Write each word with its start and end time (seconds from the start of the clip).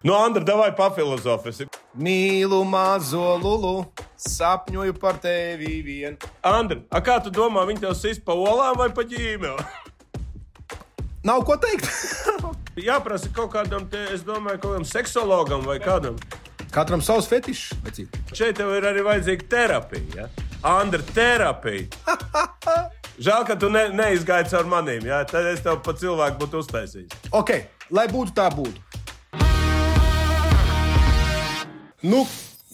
Nu, 0.00 0.14
Andra, 0.16 0.40
davai 0.40 0.70
pafilozofēsim. 0.72 1.68
Mīlu 2.00 2.62
mazo 2.64 3.34
lulu, 3.36 3.82
sapņoju 4.16 4.94
par 4.96 5.18
tevi 5.20 5.74
vien. 5.84 6.16
Andra, 6.40 6.78
a 6.88 7.02
kā 7.04 7.18
tu 7.20 7.28
domā, 7.28 7.66
viņi 7.68 7.82
tev 7.82 7.92
sist 7.98 8.22
pa 8.24 8.32
olām 8.32 8.78
vai 8.80 8.86
pa 8.96 9.04
ģīmeli? 9.04 9.66
Nav 11.28 11.44
ko 11.44 11.58
teikt. 11.60 11.84
Jāprasa 12.88 13.28
kaut 13.36 13.52
kādam, 13.52 13.84
te, 13.92 14.00
es 14.14 14.24
domāju, 14.24 14.62
kaut 14.62 14.70
kādam 14.70 14.88
seksologam 14.88 15.68
vai 15.68 15.76
kādam. 15.84 16.16
Katram 16.72 17.04
savs 17.04 17.28
fetišs. 17.28 17.76
vecīt. 17.84 18.16
Šeit 18.32 18.56
tev 18.56 18.72
ir 18.78 18.88
arī 18.88 19.04
vajadzīga 19.04 19.50
terapija. 19.52 20.06
Ja? 20.16 20.48
Andra, 20.78 21.04
terapija. 21.12 21.90
Žēl, 23.26 23.44
ka 23.44 23.60
tu 23.60 23.68
ne, 23.68 23.90
neizgāji 23.92 24.48
caur 24.54 24.64
manīm. 24.64 25.04
Ja? 25.04 25.26
Tad 25.28 25.52
es 25.52 25.60
tev 25.60 25.82
pa 25.84 25.92
cilvēku 25.92 26.40
būtu 26.46 26.64
uztaisījis. 26.64 27.26
Ok, 27.36 27.58
lai 27.92 28.08
būtu 28.08 28.32
tā 28.40 28.48
būtu. 28.48 28.86
Nu, 32.00 32.22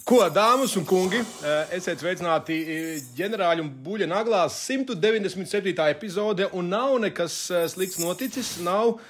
ko, 0.07 0.21
dāmas 0.31 0.77
un 0.79 0.85
kungi, 0.87 1.19
eh, 1.19 1.71
esiet 1.75 1.99
sveicināti 1.99 2.55
eh, 2.63 2.99
ģenerāļa 3.17 3.59
un 3.59 3.71
buļļa 3.83 4.05
naglās 4.07 4.55
197. 4.63 5.73
epizode, 5.91 6.45
un 6.55 6.69
nav 6.71 6.93
nekas 7.03 7.35
eh, 7.51 7.65
slikts 7.67 7.99
noticis. 7.99 8.55
Nav 8.63 9.01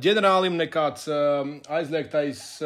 ģenerālim 0.00 0.54
nekāds 0.56 1.02
aizliegtais. 1.68 2.62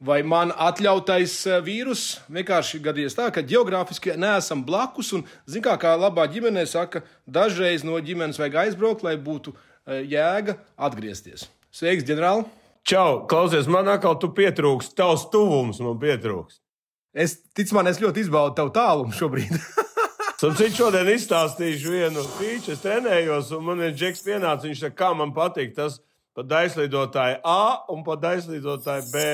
Vai 0.00 0.22
man 0.24 0.48
atļautais 0.48 1.34
vīrus 1.64 2.22
vienkārši 2.32 2.80
gadījies 2.86 3.18
tā, 3.18 3.26
ka 3.28 3.42
geogrāfiski 3.44 4.14
neesam 4.16 4.62
blakus, 4.64 5.10
un, 5.12 5.26
zin 5.44 5.64
kā, 5.64 5.74
kā 5.76 5.92
labā 5.92 6.24
ģimenē 6.32 6.64
saka, 6.70 7.02
dažreiz 7.28 7.84
no 7.84 8.00
ģimenes 8.00 8.40
vajag 8.40 8.56
aizbraukt, 8.62 9.04
lai 9.04 9.18
būtu 9.20 9.52
jēga 10.08 10.56
atgriezties. 10.88 11.50
Sveiks, 11.68 12.08
ģenerāli! 12.08 12.48
Čau, 12.86 13.24
klausies, 13.26 13.66
man 13.66 13.88
atkal 13.90 14.14
tu 14.22 14.28
pietrūks, 14.30 14.92
tavs 14.94 15.24
tuvums 15.32 15.80
man 15.82 15.96
pietrūks. 15.98 16.60
Es 17.16 17.32
ticu, 17.56 17.74
man 17.74 17.90
es 17.90 17.98
ļoti 17.98 18.22
izbaudu 18.22 18.54
tavu 18.60 18.70
tālumu 18.76 19.14
šobrīd. 19.16 19.56
Sapratu, 20.36 20.68
šodien 20.76 21.08
izstāstīšu 21.10 21.94
vienu 21.94 22.22
feature. 22.36 22.76
Es 22.76 22.84
trenējos, 22.84 23.50
un 23.56 23.64
man 23.66 23.82
ir 23.82 23.96
džeks 23.96 24.22
pienācis. 24.26 24.68
Viņš 24.68 24.84
saka, 24.84 24.96
kā 25.00 25.10
man 25.18 25.32
patīk 25.34 25.74
tas 25.74 25.98
pa 26.36 26.44
daislidotāju 26.46 27.40
A 27.42 27.88
un 27.90 28.04
pa 28.06 28.18
daislidotāju 28.20 29.08
B. 29.10 29.24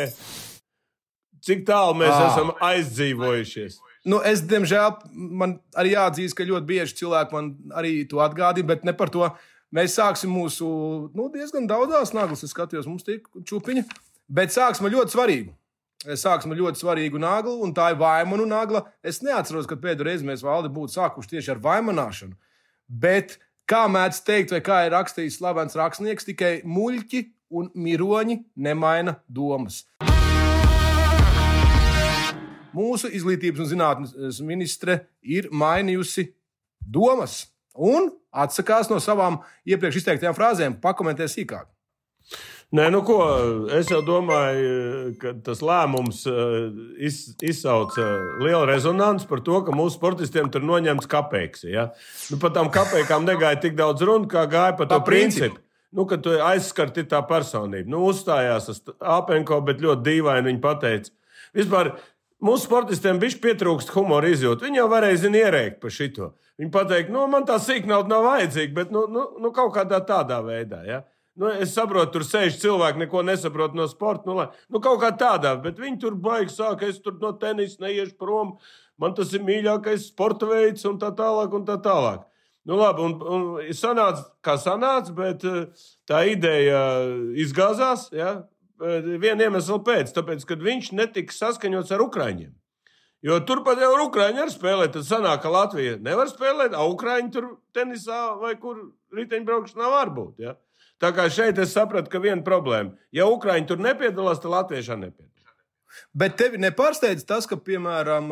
Cik 1.43 1.67
tālu 1.69 1.99
mēs 1.99 2.15
Ā. 2.15 2.29
esam 2.31 2.55
aizdzīvojušies? 2.63 3.81
nu, 4.09 4.19
es, 4.27 4.41
diemžēl, 4.49 4.95
man 5.13 5.57
arī 5.79 5.93
jāatzīst, 5.97 6.39
ka 6.39 6.47
ļoti 6.47 6.69
bieži 6.71 7.03
cilvēki 7.03 7.37
man 7.37 7.51
arī 7.79 7.93
to 8.09 8.23
atgādina, 8.25 8.73
bet 8.73 8.87
ne 8.87 8.95
par 8.97 9.13
to. 9.13 9.29
Mēs 9.73 9.95
sāksim 9.97 10.29
mūsu 10.37 10.67
nu, 11.17 11.31
diezgan 11.33 11.65
daudzās 11.69 12.11
naglas, 12.13 12.43
es 12.45 12.53
skatījos, 12.53 12.85
mums 12.85 13.07
tie 13.07 13.23
čūpiņi, 13.49 13.87
bet 14.29 14.53
sāksim 14.53 14.85
ar 14.85 14.93
ļoti 14.93 15.15
svarīgu. 15.15 15.55
Sāksim 16.19 16.53
ar 16.53 16.59
ļoti 16.59 16.83
svarīgu 16.83 17.21
naglu, 17.23 17.55
un 17.65 17.73
tā 17.73 17.93
ir 17.93 18.01
vaimanu 18.01 18.45
nagla. 18.51 18.83
Es 19.07 19.23
neatceros, 19.25 19.69
kad 19.71 19.81
pēdējo 19.81 20.09
reizi 20.09 20.27
mēs 20.29 20.43
valdi 20.45 20.69
būtu 20.75 20.97
sākuši 20.99 21.31
tieši 21.31 21.55
ar 21.55 21.63
vaimanāšanu. 21.65 22.37
Bet, 22.91 23.39
kā 23.71 23.87
mēdz 23.89 24.19
teikt, 24.27 24.53
vai 24.53 24.61
kā 24.67 24.81
ir 24.85 24.93
rakstījis 24.93 25.39
slavens 25.39 25.79
rakstnieks, 25.79 26.27
tikai 26.29 26.53
muļķi 26.69 27.23
un 27.57 27.71
miroņi 27.73 28.37
nemaina 28.67 29.17
domas. 29.25 29.87
Mūsu 32.77 33.09
izglītības 33.09 33.65
un 33.65 33.73
zinātnes 33.73 34.43
ministre 34.45 34.99
ir 35.23 35.49
mainījusi 35.49 36.27
domas 36.83 37.52
un 37.75 38.11
atsakās 38.33 38.91
no 38.93 38.99
savām 39.03 39.41
iepriekš 39.69 40.03
izteiktajām 40.03 40.37
frāzēm. 40.37 40.81
Pakomentē 40.83 41.29
sīkāk. 41.31 41.69
Nē, 42.73 42.87
nu 42.89 43.03
ko, 43.05 43.19
es 43.77 43.91
jau 43.93 43.99
domāju, 44.01 45.11
ka 45.21 45.35
tas 45.45 45.61
lēmums 45.61 46.23
eh, 46.31 46.55
iz, 47.05 47.19
izsauca 47.45 48.07
lielu 48.41 48.63
rezonanci 48.71 49.29
par 49.29 49.43
to, 49.45 49.59
ka 49.67 49.75
mūsu 49.77 49.99
sportistiem 49.99 50.49
tur 50.53 50.65
noņemts 50.65 51.11
kapeiks. 51.13 51.67
Ja? 51.69 51.91
Nu, 52.33 52.39
par 52.41 52.55
tām 52.57 52.73
kapeikām 52.73 53.29
negāja 53.29 53.61
tik 53.67 53.77
daudz 53.77 54.01
runu, 54.09 54.31
kā 54.31 54.47
gāja 54.49 54.73
par 54.79 54.89
to 54.89 54.97
Pa 54.97 55.05
principu. 55.05 55.51
principu. 55.51 55.67
Nu, 55.93 56.07
kad 56.09 56.23
tu 56.25 56.33
aizskarti 56.41 57.05
tā 57.05 57.21
personība. 57.29 57.93
Nu, 57.93 58.07
uzstājās 58.09 58.71
tas 58.71 58.81
Apenko, 59.05 59.61
bet 59.67 59.85
ļoti 59.85 60.07
dīvaini 60.07 60.49
viņa 60.49 60.63
pateica. 60.65 61.13
Vispār 61.53 61.93
mūsu 62.43 62.67
sportistiem 62.67 63.21
bija 63.23 63.39
pietrūkst 63.43 63.93
humora 63.95 64.31
izjūta. 64.33 64.67
Viņi 64.67 64.81
jau 64.83 64.89
varēja 64.93 65.23
zin, 65.25 65.39
ierēkt 65.39 65.81
par 65.83 65.95
šito. 65.95 66.33
Viņi 66.61 66.73
pateica, 66.75 67.13
nu, 67.15 67.25
man 67.33 67.47
tā 67.49 67.57
sīknauda 67.63 68.11
nav 68.11 68.27
vajadzīga, 68.27 68.75
bet 68.77 68.93
nu, 68.95 69.07
nu, 69.11 69.25
nu, 69.43 69.51
kaut 69.55 69.73
kādā 69.77 70.03
tādā 70.07 70.43
veidā. 70.45 70.83
Ja? 70.87 71.01
Nu, 71.39 71.49
es 71.49 71.73
saprotu, 71.73 72.19
tur 72.19 72.27
sēž 72.29 72.59
cilvēki, 72.61 73.01
neko 73.07 73.23
nesaprot 73.25 73.77
no 73.79 73.87
sporta. 73.89 74.29
Nu, 74.29 74.37
lai- 74.37 74.51
nu, 74.69 74.83
kaut 74.85 75.01
kā 75.01 75.13
tādā, 75.17 75.55
bet 75.63 75.81
viņi 75.81 76.03
tur 76.03 76.19
baigs 76.19 76.59
sāk, 76.59 76.85
es 76.85 77.01
tur 77.01 77.17
no 77.23 77.33
tenisa 77.41 77.81
neiešu 77.87 78.19
prom. 78.21 78.59
Man 79.01 79.15
tas 79.17 79.33
ir 79.33 79.41
mīļākais 79.47 80.11
sporta 80.13 80.47
veids, 80.51 80.85
un 80.85 81.01
tā 81.01 81.09
tālāk. 81.17 81.57
Un 81.57 81.65
tā 81.67 81.79
tālāk. 81.83 82.27
Nu, 82.69 82.77
labi, 82.79 83.03
un, 83.03 83.15
un 83.27 83.73
sanāca, 83.75 84.29
kā 84.45 84.55
sanāca, 84.61 85.11
bet 85.17 85.43
eh, 85.49 85.87
tā 86.07 86.21
ideja 86.31 86.83
izgāzās. 87.35 88.11
Ja? 88.15 88.43
Vienu 88.83 89.47
iemeslu 89.47 89.79
pēc, 89.87 90.11
tāpēc, 90.17 90.45
ka 90.49 90.59
viņš 90.59 90.91
netika 90.99 91.35
saskaņots 91.37 91.95
ar 91.95 92.03
Ukrāņiem. 92.03 92.51
Jo 93.23 93.39
turpat 93.47 93.79
jau 93.79 93.93
ir 93.95 94.03
Ukrāņi 94.09 94.43
arī 94.43 94.51
spēlē. 94.51 94.89
Tad 94.91 95.07
sanāk, 95.07 95.45
ka 95.45 95.53
Latvija 95.55 95.95
nevar 96.03 96.31
spēlēt, 96.31 96.75
a 96.75 96.83
Ukrāņi 96.91 97.31
tur 97.35 97.49
tenisā 97.77 98.33
vai 98.41 98.57
kur 98.59 98.81
riteņbraukšanā 99.15 99.91
var 99.93 100.11
būt. 100.15 100.43
Ja? 100.43 100.57
Tā 101.03 101.13
kā 101.15 101.29
šeit 101.31 101.61
es 101.63 101.75
sapratu, 101.77 102.11
ka 102.11 102.23
viena 102.23 102.43
problēma. 102.47 102.97
Ja 103.15 103.29
Ukrāņi 103.31 103.69
tur 103.71 103.79
nepiedalās, 103.83 104.43
tad 104.43 104.51
Latvieši 104.57 104.95
arī 104.95 105.07
nepiedalās. 105.07 105.55
Bet 106.17 106.35
tevi 106.41 106.59
nepārsteidz 106.63 107.23
tas, 107.29 107.47
ka, 107.47 107.59
piemēram, 107.63 108.31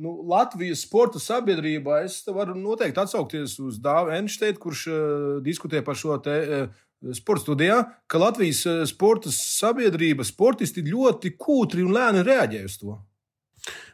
nu, 0.00 0.14
Latvijas 0.28 0.84
sporta 0.84 1.22
sabiedrībā 1.22 2.02
es 2.04 2.20
varu 2.28 2.58
noteikti 2.58 3.00
atsaukties 3.00 3.56
uz 3.62 3.80
Dāvidu 3.80 4.18
Enšteitu, 4.18 4.60
kurš 4.60 4.86
uh, 4.90 5.02
diskutē 5.44 5.80
par 5.86 5.96
šo 5.96 6.18
te. 6.24 6.36
Uh, 6.44 6.86
Sports 7.16 7.46
studijā, 7.46 7.78
ka 8.10 8.18
Latvijas 8.20 8.60
eh, 8.68 8.80
sporta 8.88 9.32
sabiedrība, 9.32 10.24
sportisti 10.26 10.84
ļoti 10.84 11.32
kūtri 11.40 11.84
un 11.86 11.94
lēni 11.96 12.24
reaģē 12.26 12.64
uz 12.66 12.76
to. 12.80 12.96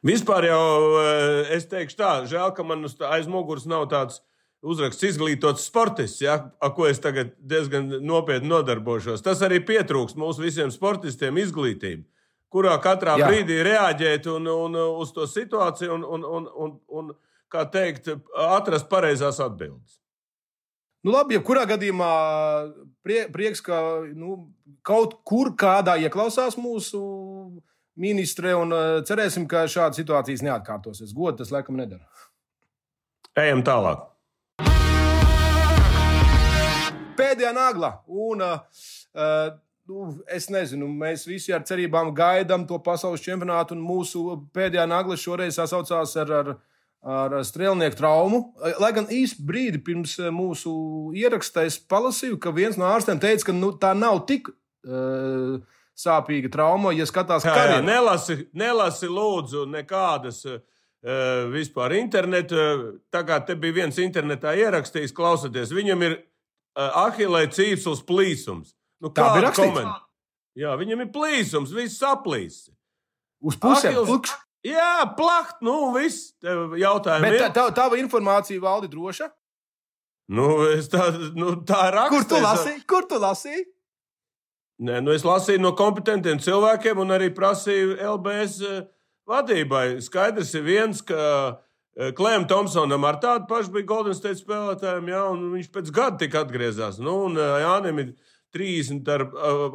Vispār 0.07 0.49
jau 0.49 0.63
eh, 1.03 1.53
es 1.55 1.69
teikšu 1.71 2.01
tā, 2.01 2.15
žēl, 2.27 2.51
ka 2.57 2.67
man 2.67 2.83
aiz 2.87 3.29
muguras 3.31 3.69
nav 3.71 3.87
tāds 3.93 4.19
uzraksts 4.67 5.07
izglītots 5.07 5.69
sportists, 5.69 6.25
ja, 6.25 6.35
ar 6.59 6.73
ko 6.75 6.89
es 6.91 6.99
tagad 7.03 7.31
diezgan 7.39 7.93
nopietni 8.03 8.51
nodarbošos. 8.51 9.23
Tas 9.23 9.45
arī 9.47 9.61
pietrūks 9.63 10.19
mūsu 10.19 10.43
visiem 10.43 10.73
sportistiem 10.75 11.39
izglītību, 11.39 12.03
kurā 12.51 12.75
katrā. 12.83 13.15
Jā. 13.21 13.29
brīdī 13.31 13.61
reaģēt 13.69 14.27
un, 14.33 14.51
un, 14.51 14.81
uz 15.05 15.15
to 15.15 15.29
situāciju 15.31 15.95
un, 15.95 16.09
un, 16.17 16.27
un, 16.41 16.51
un, 16.67 16.75
un 16.91 17.15
kā 17.53 17.69
teikt, 17.71 18.11
atrast 18.49 18.91
pareizās 18.91 19.39
atbildes. 19.45 20.01
Nu, 21.07 21.13
labi, 21.15 21.37
jebkurā 21.37 21.61
gadījumā 21.71 22.07
prie, 23.07 23.21
prieks, 23.31 23.61
ka 23.63 23.77
nu, 24.11 24.49
kaut 24.83 25.13
kur 25.23 25.53
kādā 25.55 25.95
ieklausās 26.03 26.57
mūsu 26.59 26.99
ministre, 27.95 28.57
un 28.59 28.75
uh, 28.75 28.87
cerēsim, 29.07 29.45
ka 29.47 29.69
šādas 29.71 30.01
situācijas 30.01 30.43
neatkārtosies. 30.43 31.13
Godu 31.15 31.45
tas 31.45 31.53
laikam 31.55 31.79
nedara. 31.79 32.03
Ejam 33.39 33.63
tālāk. 33.63 34.03
Pēdējā 37.15 37.55
nagla. 37.55 37.93
Un, 38.11 38.43
uh, 38.43 38.83
uh, 39.15 39.55
nu, 39.87 40.09
es 40.27 40.51
nezinu, 40.51 40.91
mēs 40.91 41.23
visi 41.31 41.55
ar 41.55 41.63
cerībām 41.71 42.11
gaidām 42.19 42.67
to 42.67 42.83
pasaules 42.83 43.23
čempionātu, 43.23 43.79
un 43.79 43.87
mūsu 43.87 44.41
pēdējā 44.59 44.91
nagla 44.91 45.15
šoreiz 45.23 45.63
sasaucās 45.63 46.19
ar, 46.25 46.35
ar, 46.41 46.53
ar 47.07 47.35
strēlnieku 47.47 47.97
traumu. 48.01 48.41
Lai 48.83 48.89
gan 48.97 49.07
īsi 49.15 49.39
brīdi 49.47 49.79
pirms 49.87 50.17
uh, 50.19 50.33
mūsu 50.35 50.73
ieraksta 51.15 51.63
es 51.69 51.77
palasīju, 51.79 52.39
ka 52.43 52.51
viens 52.57 52.77
no 52.81 52.89
ārstiem 52.91 53.21
teica, 53.23 53.47
ka 53.51 53.55
nu, 53.55 53.71
tā 53.79 53.93
nav 53.95 54.25
tik 54.27 54.49
uh, 54.51 55.59
sāpīga 55.97 56.51
trauma, 56.53 56.91
ja 56.93 57.07
skatās 57.09 57.47
Jā, 57.47 57.53
jā, 57.53 57.59
karjeru. 57.61 57.87
nelasi, 57.87 58.37
nelasi 58.59 59.09
lūdzu 59.09 59.63
nekādas 59.73 60.43
uh, 60.51 60.59
vispār 61.55 61.95
internetu. 62.01 62.57
Tā 63.15 63.23
kā 63.29 63.39
te 63.47 63.55
bija 63.57 63.79
viens 63.85 64.01
internetā 64.03 64.57
ierakstījis, 64.59 65.15
klausieties, 65.17 65.73
viņam 65.77 66.03
ir 66.09 66.19
uh, 66.19 66.91
ahilē 67.07 67.47
cīpsls 67.55 68.03
plīsums. 68.09 68.75
Nu, 69.01 69.11
Tā 69.13 69.31
bija 69.37 69.47
rakstīts? 69.51 69.73
koment- 69.77 70.03
Jā, 70.57 70.71
viņam 70.81 71.03
ir 71.05 71.09
plīsums, 71.13 71.73
viss 71.77 71.99
saplīs. 72.01 72.63
Uz 73.45 73.59
pusēm. 73.61 73.93
Ahils- 73.93 74.09
Plukš. 74.09 74.31
Jā, 74.67 75.07
plakt, 75.19 75.61
nu 75.63 75.93
viss. 75.95 76.33
Tev 76.43 76.75
jautājumi 76.81 77.29
Bet 77.29 77.43
tā, 77.45 77.51
tā, 77.55 77.67
tava 77.77 77.99
informācija 78.01 78.63
valdi 78.63 78.91
droša. 78.91 79.31
Nu, 80.35 80.49
es 80.75 80.89
tā, 80.91 81.07
nu, 81.39 81.55
tā 81.67 81.87
rakstu. 81.95 82.17
Kur 82.17 82.29
tu 82.33 82.43
lasīji? 82.43 82.81
Kur 82.91 83.07
tu 83.07 83.21
lasīji? 83.23 83.67
Nē, 84.87 84.99
nu 85.01 85.15
es 85.15 85.23
lasīju 85.25 85.63
no 85.63 85.73
kompetentiem 85.77 86.41
cilvēkiem 86.43 86.99
un 87.01 87.15
arī 87.15 87.31
prasīju 87.33 87.95
LBS 88.17 88.57
eh, 88.67 88.83
vadībai. 89.29 89.87
Skaidrs 90.05 90.51
ir 90.59 90.67
viens, 90.67 91.01
ka 91.07 91.21
eh, 91.23 92.11
Klējam 92.17 92.45
Thompsonam 92.51 93.07
ar 93.09 93.21
tādu 93.23 93.47
pašu 93.49 93.73
bija 93.73 93.89
Golden 93.89 94.19
State 94.19 94.43
spēlētājiem, 94.43 95.13
jā, 95.15 95.23
un 95.33 95.47
viņš 95.55 95.71
pēc 95.73 95.93
gada 95.97 96.21
tika 96.21 96.43
atgriezās. 96.45 96.99
Nu, 97.01 97.23
un 97.31 97.39
eh, 97.41 97.55
Jānim 97.63 98.03
ir 98.03 98.13
30 98.57 99.09
ar, 99.15 99.25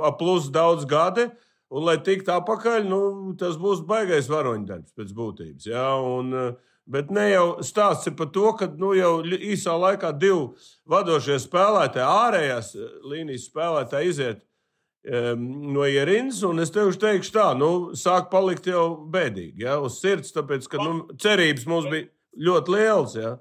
ar 0.04 0.14
plus 0.20 0.52
daudz 0.54 0.86
gadi. 0.90 1.30
Un, 1.72 1.86
lai 1.88 1.96
tiktu 2.04 2.34
atpakaļ, 2.36 2.84
nu, 2.90 3.02
tas 3.40 3.56
būs 3.60 3.86
baisais 3.88 4.28
varoņdarbs 4.32 4.92
pēc 4.98 5.16
būtības. 5.16 5.70
Ja? 5.72 5.88
Un, 6.04 6.58
Bet 6.92 7.12
ne 7.14 7.28
jau 7.30 7.46
stāsts 7.64 8.10
ir 8.10 8.16
par 8.18 8.32
to, 8.36 8.48
ka 8.58 8.68
nu, 8.80 8.92
jau 8.98 9.22
īsā 9.24 9.76
laikā 9.80 10.10
divi 10.18 10.50
vadošie 10.90 11.38
spēlētāji, 11.40 12.08
ārējās 12.08 12.72
eh, 12.76 12.96
līnijas 13.12 13.46
spēlētāji 13.52 14.10
iziet 14.12 14.42
um, 14.42 15.46
no 15.76 15.86
ierīnas. 15.86 16.42
Es 16.64 16.74
tev 16.74 16.92
teikšu, 17.04 17.36
tā, 17.38 17.46
nu, 17.58 17.70
sāk 17.98 18.32
palikt 18.34 18.68
jau 18.72 19.06
bēdīgi, 19.14 19.64
ja, 19.68 19.78
uz 19.80 20.02
sirds, 20.02 20.34
tāpēc, 20.36 20.68
ka 20.72 20.82
nu, 20.82 21.06
cerības 21.22 21.70
mums 21.70 21.88
bija 21.92 22.10
ļoti 22.50 22.76
lielas. 22.76 23.16
Ja. 23.20 23.36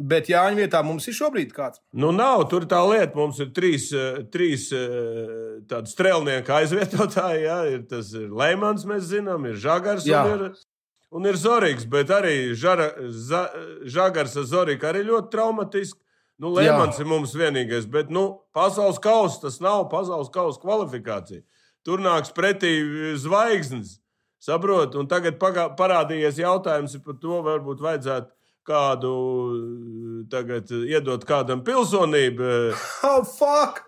Bet 0.00 0.30
Jāņa 0.32 0.56
vietā 0.56 0.80
mums 0.86 1.06
ir 1.10 1.16
šobrīd 1.16 1.52
kāds. 1.52 1.82
Nu, 1.92 2.10
nav. 2.16 2.46
Tur 2.50 2.64
tā 2.70 2.80
lieta. 2.88 3.12
Mums 3.18 3.40
ir 3.44 3.52
trīs, 3.54 3.90
eh, 3.92 4.22
trīs 4.32 4.70
eh, 4.72 5.60
tādi 5.68 5.92
strēlnieki 5.92 6.54
aizvietotāji. 6.58 7.42
Ja. 7.44 7.62
Ir 7.68 7.84
tas 7.90 8.12
ir 8.16 8.30
Leimans, 8.32 8.86
mēs 8.88 9.10
zinām, 9.12 9.46
ir 9.50 9.60
Žagars 9.60 10.08
Jā. 10.08 10.24
un 10.24 10.46
ir 10.46 10.54
un 11.12 11.28
ir 11.28 11.36
Zorīgs, 11.36 11.84
bet 11.88 12.10
arī 12.12 12.54
žara, 12.56 12.88
za, 13.12 13.44
Žagars 13.84 14.36
ar 14.40 14.48
Zorīku 14.48 14.88
arī 14.88 15.04
ļoti 15.10 15.32
traumatiski. 15.34 15.98
Nu, 16.42 16.50
Lēmans 16.56 16.96
ir 16.98 17.06
mums 17.06 17.36
vienīgais, 17.38 17.84
bet 17.86 18.08
nu, 18.10 18.40
pasaules 18.56 18.98
kausa 18.98 19.44
tas 19.44 19.60
nav 19.62 19.84
pasaules 19.92 20.30
kausa 20.32 20.58
kvalifikācija. 20.62 21.44
Tur 21.86 22.02
nāks 22.02 22.32
pretī 22.34 22.72
zvaigznes. 23.20 23.98
Saprotu, 24.42 24.98
un 24.98 25.06
tagad 25.06 25.36
parādījies 25.38 26.40
jautājums 26.42 26.96
par 27.04 27.18
to, 27.22 27.36
varbūt 27.46 27.84
vajadzētu 27.84 28.32
kādu 28.66 29.14
tagad 30.32 30.70
iedot 30.86 31.24
kādam 31.28 31.64
pilsonību. 31.66 32.52
Oh, 33.08 33.24
fuck! 33.26 33.82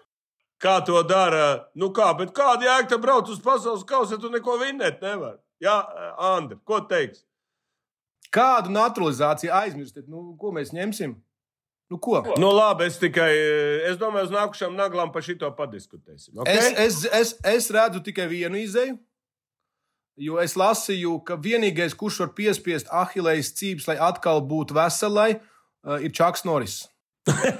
Kā 0.62 0.78
to 0.86 1.02
dara? 1.06 1.66
Nu 1.76 1.90
kā, 1.94 2.08
bet 2.16 2.32
kāda 2.34 2.66
jēga 2.68 2.88
tam 2.94 3.02
braukt 3.02 3.28
uz 3.32 3.40
pasaules 3.42 3.84
kausa, 3.86 4.14
ja 4.14 4.22
tu 4.22 4.30
neko 4.32 4.56
vinnēt 4.62 5.02
nevari? 5.04 5.38
Jā, 5.62 5.76
Andri, 6.32 6.56
ko 6.66 6.80
teiks? 6.88 7.24
Kādu 8.34 8.72
naturalizāciju 8.74 9.52
aizmirstiet? 9.54 10.08
Nu, 10.10 10.32
ko 10.40 10.50
mēs 10.56 10.72
ņemsim? 10.74 11.14
Nu, 11.92 11.98
ko? 12.02 12.22
Nu, 12.40 12.48
labi, 12.56 12.88
es 12.88 12.96
tikai, 12.98 13.30
es 13.90 13.98
domāju, 14.00 14.30
uz 14.30 14.32
nākamajām 14.34 14.78
naglām 14.78 15.12
par 15.14 15.22
šito 15.26 15.50
padiskutēsim. 15.54 16.40
Okay? 16.40 16.56
Es, 16.56 16.70
es, 16.80 17.02
es, 17.20 17.34
es 17.44 17.68
redzu 17.74 18.00
tikai 18.02 18.26
vienu 18.30 18.58
izēju. 18.62 18.96
Jo 20.14 20.38
es 20.38 20.52
lasīju, 20.54 21.16
ka 21.26 21.34
vienīgais, 21.42 21.94
kurš 21.98 22.20
var 22.22 22.28
piespiest 22.38 22.90
ahilējas 22.94 23.48
cīpes, 23.58 23.88
lai 23.90 23.96
atkal 23.98 24.44
būtu 24.46 24.76
veselai, 24.76 25.40
ir 25.98 26.12
Čaks 26.14 26.44
Noris. 26.46 26.84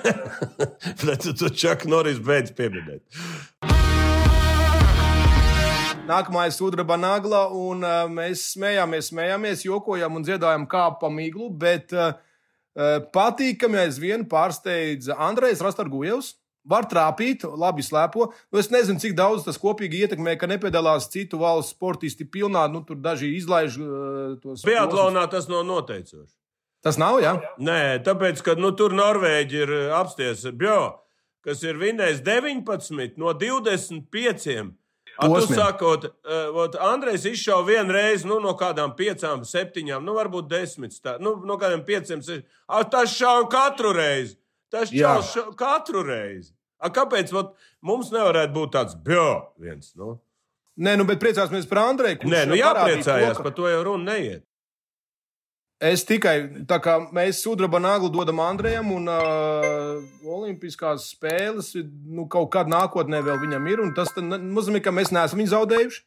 Bet 1.02 1.26
tu 1.26 1.50
Čaks 1.50 1.88
Noris 1.90 2.20
beidz 2.22 2.52
pieminēt. 2.54 3.02
Nākamā 6.06 6.44
ir 6.46 6.54
sudraba 6.54 6.94
nagla, 7.00 7.46
un 7.48 7.82
uh, 7.82 8.04
mēs 8.12 8.44
smējāmies, 8.52 9.08
smējāmies, 9.10 9.66
jokojām 9.66 10.20
un 10.20 10.26
dziedājām 10.26 10.68
kāpu 10.70 11.00
pa 11.00 11.10
miglu, 11.10 11.48
bet 11.48 11.94
uh, 11.96 12.12
patīkami 13.10 13.80
aizvien 13.82 14.28
pārsteidza 14.30 15.16
Andrejs 15.26 15.64
Rastargujevs. 15.64 16.34
Var 16.64 16.86
trāpīt, 16.88 17.42
labi 17.60 17.84
slēpo. 17.84 18.30
Nu, 18.48 18.60
es 18.60 18.70
nezinu, 18.72 19.00
cik 19.02 19.12
daudz 19.18 19.44
tas 19.44 19.58
kopīgi 19.60 20.04
ietekmē, 20.04 20.36
ka 20.40 20.48
nepiedalās 20.48 21.10
citu 21.12 21.42
valstu 21.42 21.74
sportisti 21.74 22.24
pilnā. 22.24 22.64
Nu, 22.72 22.80
tur 22.88 22.96
daži 23.04 23.34
izlaiž 23.36 23.76
uh, 23.80 24.38
tos. 24.40 24.64
Biatlonā 24.64 25.26
tas 25.32 25.50
nav 25.50 25.66
noteicoši. 25.68 26.32
Tas 26.84 26.96
nav, 27.00 27.18
jā? 27.24 27.34
Nē, 27.64 28.00
tāpēc, 28.04 28.40
ka 28.44 28.56
nu, 28.60 28.72
tur 28.76 28.96
Norvēģi 28.96 29.60
ir 29.64 29.74
apsties 29.96 30.44
bio, 30.56 30.78
kas 31.44 31.62
ir 31.64 31.80
vinnējis 31.80 32.24
19 32.24 33.20
no 33.20 33.36
25 33.36 34.74
Tu 35.14 35.54
sakot, 35.54 36.08
uh, 36.26 36.78
Andrejs 36.82 37.26
izšāva 37.30 37.62
vienu 37.68 37.94
reizi 37.94 38.26
nu, 38.26 38.40
no 38.42 38.56
kādām 38.58 38.96
piecām, 38.98 39.44
septiņām, 39.46 40.02
nu 40.02 40.16
varbūt 40.16 40.48
desmit. 40.50 40.96
Tā, 40.98 41.16
nu, 41.22 41.36
no 41.46 41.54
kādiem 41.60 41.84
pieciem. 41.86 42.22
A, 42.66 42.82
tas 42.82 43.14
šāva 43.14 43.46
katru 43.52 43.92
reizi. 43.94 44.34
Tas 44.74 44.92
šāva 44.92 45.54
katru 45.58 46.02
reizi. 46.06 46.52
A, 46.84 46.90
kāpēc 46.92 47.30
vat, 47.32 47.54
mums 47.84 48.10
nevarētu 48.12 48.52
būt 48.52 48.74
tāds 48.74 48.96
bio 49.06 49.54
viens? 49.60 49.94
Nu? 49.96 50.18
Nē, 50.74 50.96
nu, 50.98 51.06
bet 51.08 51.22
priecāsimies 51.22 51.68
par 51.70 51.84
Andreju. 51.84 52.26
Nē, 52.26 52.42
nu 52.50 52.58
jāpriecājās, 52.58 53.38
par 53.40 53.54
to 53.56 53.70
jau 53.70 53.84
runa 53.86 54.12
neiet. 54.12 54.42
Es 55.84 56.04
tikai 56.06 56.64
tā 56.70 56.78
kā 56.82 56.96
mēs 57.12 57.42
sudraba 57.44 57.80
naglu 57.82 58.08
dodam 58.14 58.40
Andrejam, 58.40 58.92
un 58.94 59.10
uh, 59.10 59.98
Olimpiskās 60.36 61.10
spēles 61.12 61.72
nu, 61.76 62.28
kaut 62.30 62.52
kādā 62.54 62.72
nākotnē 62.72 63.20
vēl 63.26 63.40
viņam 63.42 63.66
ir. 63.72 63.82
Tas 63.96 64.14
nozīmē, 64.16 64.80
ka 64.84 64.94
mēs 64.94 65.12
neesam 65.14 65.42
viņu 65.42 65.52
zaudējuši. 65.52 66.04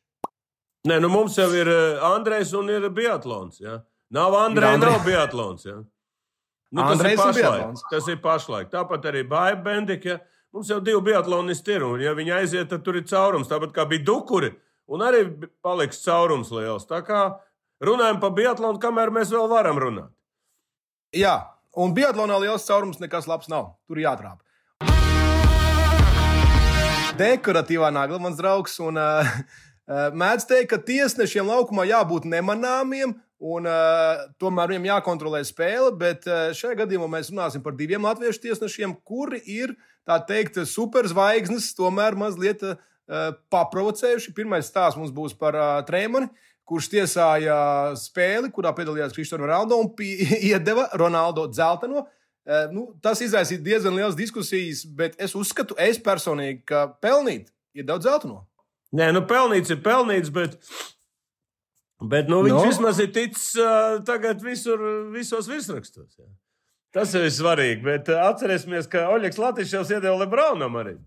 Nē, 0.88 1.02
nu 1.04 1.12
mums 1.12 1.36
jau 1.38 1.50
ir 1.56 1.70
Andrejs 2.14 2.56
un 2.58 2.72
ir 2.72 2.88
biatlons. 2.96 3.60
Ja? 3.64 3.82
Nav 4.14 4.36
Andreja, 4.40 4.80
nav 4.82 5.04
biatlons. 5.06 5.68
Ja? 5.68 5.82
Nu, 6.72 6.84
tas, 6.84 7.00
ir 7.00 7.20
pašlaik, 7.20 7.84
tas 7.92 8.08
ir 8.12 8.18
pašlaik. 8.24 8.72
Tāpat 8.74 9.06
arī 9.08 9.24
Bāba 9.28 9.62
Bendika. 9.70 10.18
Ja? 10.18 10.18
Mums 10.56 10.72
jau 10.72 10.80
divi 10.84 11.00
biatlonisti 11.10 11.76
ir, 11.76 11.84
un 11.86 12.02
ja 12.02 12.14
viņi 12.18 12.34
aiziet, 12.34 12.70
tad 12.72 12.82
tur 12.84 12.98
ir 12.98 13.06
caurums. 13.08 13.50
Tāpat 13.52 13.74
kā 13.76 13.84
bija 13.88 14.06
Dukuri, 14.08 14.54
un 14.90 15.04
arī 15.06 15.26
paliks 15.64 16.00
caurums 16.06 16.52
liels. 16.56 16.88
Tā 16.88 17.02
kā 17.08 17.28
runājam 17.84 18.20
par 18.24 18.34
biatlonu, 18.36 18.80
kamēr 18.82 19.12
mēs 19.14 19.32
vēl 19.36 19.48
varam 19.52 19.80
runāt. 19.84 20.12
Jā, 21.16 21.36
un 21.78 21.94
biatlonā 21.96 22.40
liels 22.42 22.68
caurums 22.68 23.00
nekas 23.04 23.28
labs 23.30 23.52
nav. 23.52 23.76
Tur 23.88 24.02
jātrāp. 24.02 24.42
Dekoratīvā 27.18 27.92
nagla, 27.94 28.20
mans 28.22 28.38
draugs, 28.38 28.76
un 28.84 29.00
uh, 29.02 29.30
mēdz 29.88 30.48
teikt, 30.50 30.72
ka 30.74 30.82
tiesnešiem 30.90 31.48
laukumā 31.50 31.88
jābūt 31.90 32.28
nemanāmiem, 32.30 33.16
un 33.38 33.70
uh, 33.70 34.26
tomēr 34.42 34.74
viņiem 34.74 34.90
jākontrolē 34.90 35.44
spēle. 35.46 35.92
Bet 36.00 36.26
uh, 36.30 36.50
šajā 36.58 36.82
gadījumā 36.84 37.10
mēs 37.18 37.32
runāsim 37.34 37.64
par 37.66 37.78
diviem 37.78 38.08
latviešu 38.08 38.48
tiesnešiem, 38.48 38.98
kuri 39.08 39.44
ir, 39.46 39.76
tā 40.08 40.20
teikt, 40.26 40.62
superzvaigznes, 40.70 41.74
tomēr 41.78 42.18
mazliet 42.18 42.66
uh, 42.66 42.78
paprovocējuši. 43.54 44.36
Pirmais 44.38 44.70
stāsts 44.70 45.00
mums 45.00 45.14
būs 45.14 45.38
par 45.38 45.58
uh, 45.58 45.80
Trēmani. 45.88 46.32
Uh, 46.32 46.44
kurš 46.68 46.90
tiesāja 46.92 47.58
spēli, 48.00 48.52
kurā 48.54 48.74
piedalījās 48.76 49.16
Kristians 49.16 49.46
Ronaldo 49.46 49.80
un 49.80 49.92
iedeva 50.52 50.90
Ronaldo 51.00 51.48
dzelteno. 51.52 52.06
Eh, 52.48 52.68
nu, 52.72 52.90
tas 53.04 53.22
izraisīja 53.24 53.64
diezgan 53.64 53.96
liels 53.96 54.18
diskusijas, 54.20 54.84
bet 54.98 55.18
es 55.20 55.36
uzskatu, 55.36 55.76
es 55.80 56.00
personīgi, 56.04 56.62
ka 56.68 56.86
pelnīt 57.04 57.50
ir 57.76 57.88
daudz 57.88 58.08
zeltaino. 58.08 58.46
Nē, 58.96 59.10
nu 59.16 59.24
pelnīts 59.28 59.72
ir 59.74 59.82
pelnīts, 59.84 60.32
bet, 60.32 60.56
bet 62.02 62.32
nu, 62.32 62.44
viņš 62.46 62.58
no. 62.58 62.66
vismaz 62.68 63.02
ir 63.04 63.12
ticis 63.16 63.52
uh, 63.62 63.98
tagad 64.08 64.42
visur, 64.46 64.82
visos 65.14 65.50
virsrakstos. 65.50 66.10
Jā. 66.18 66.30
Tas 66.96 67.14
ir 67.18 67.28
svarīgi, 67.34 67.84
bet 67.86 68.10
uh, 68.14 68.26
atcerēsimies, 68.30 68.90
ka 68.92 69.10
Oļegs 69.14 69.42
Latvijas 69.42 69.92
iedeva 69.92 70.16
Lebronam 70.22 70.80
arī. 70.80 70.98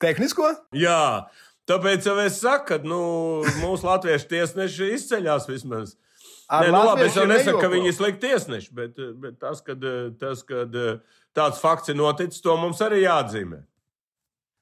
Tehnisko? 0.00 0.48
Jā, 0.72 1.28
Tāpēc 1.70 2.06
jau 2.08 2.16
es 2.18 2.40
saku, 2.42 2.66
ka 2.66 2.78
nu, 2.82 3.00
mūsu 3.60 3.86
latviešu 3.86 4.26
tiesneši 4.30 4.92
izceļas 4.96 5.46
vismaz. 5.50 5.94
Ar 6.50 6.66
Nē, 6.66 6.72
nu, 6.74 6.80
labi, 6.88 7.04
es 7.06 7.18
jau 7.18 7.26
nesaku, 7.30 7.60
ka 7.62 7.70
viņi 7.70 7.92
ir 7.92 7.94
slikti 7.94 8.26
tiesneši, 8.26 8.72
bet, 8.74 8.96
bet 9.22 9.36
tas, 9.42 9.60
kad, 9.62 9.84
tas, 10.18 10.42
kad 10.46 10.74
tāds 11.36 11.60
fakts 11.62 11.92
ir 11.92 11.98
noticis, 12.00 12.42
to 12.42 12.56
mums 12.58 12.80
arī 12.82 13.04
jāatzīmē. 13.04 13.60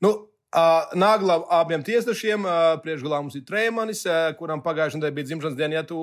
Nu, 0.05 0.13
Nāgla 0.49 1.43
abiem 1.53 1.83
tiesnešiem, 1.85 2.47
priekšgalā 2.81 3.21
mums 3.21 3.37
ir 3.37 3.45
Trēmanis, 3.45 4.07
kuram 4.39 4.63
pagājušajā 4.65 5.03
nedēļā 5.03 5.17
bija 5.19 5.29
dzimšanas 5.29 5.59
diena. 5.59 5.81
Ja 5.81 5.85
tu 5.85 5.99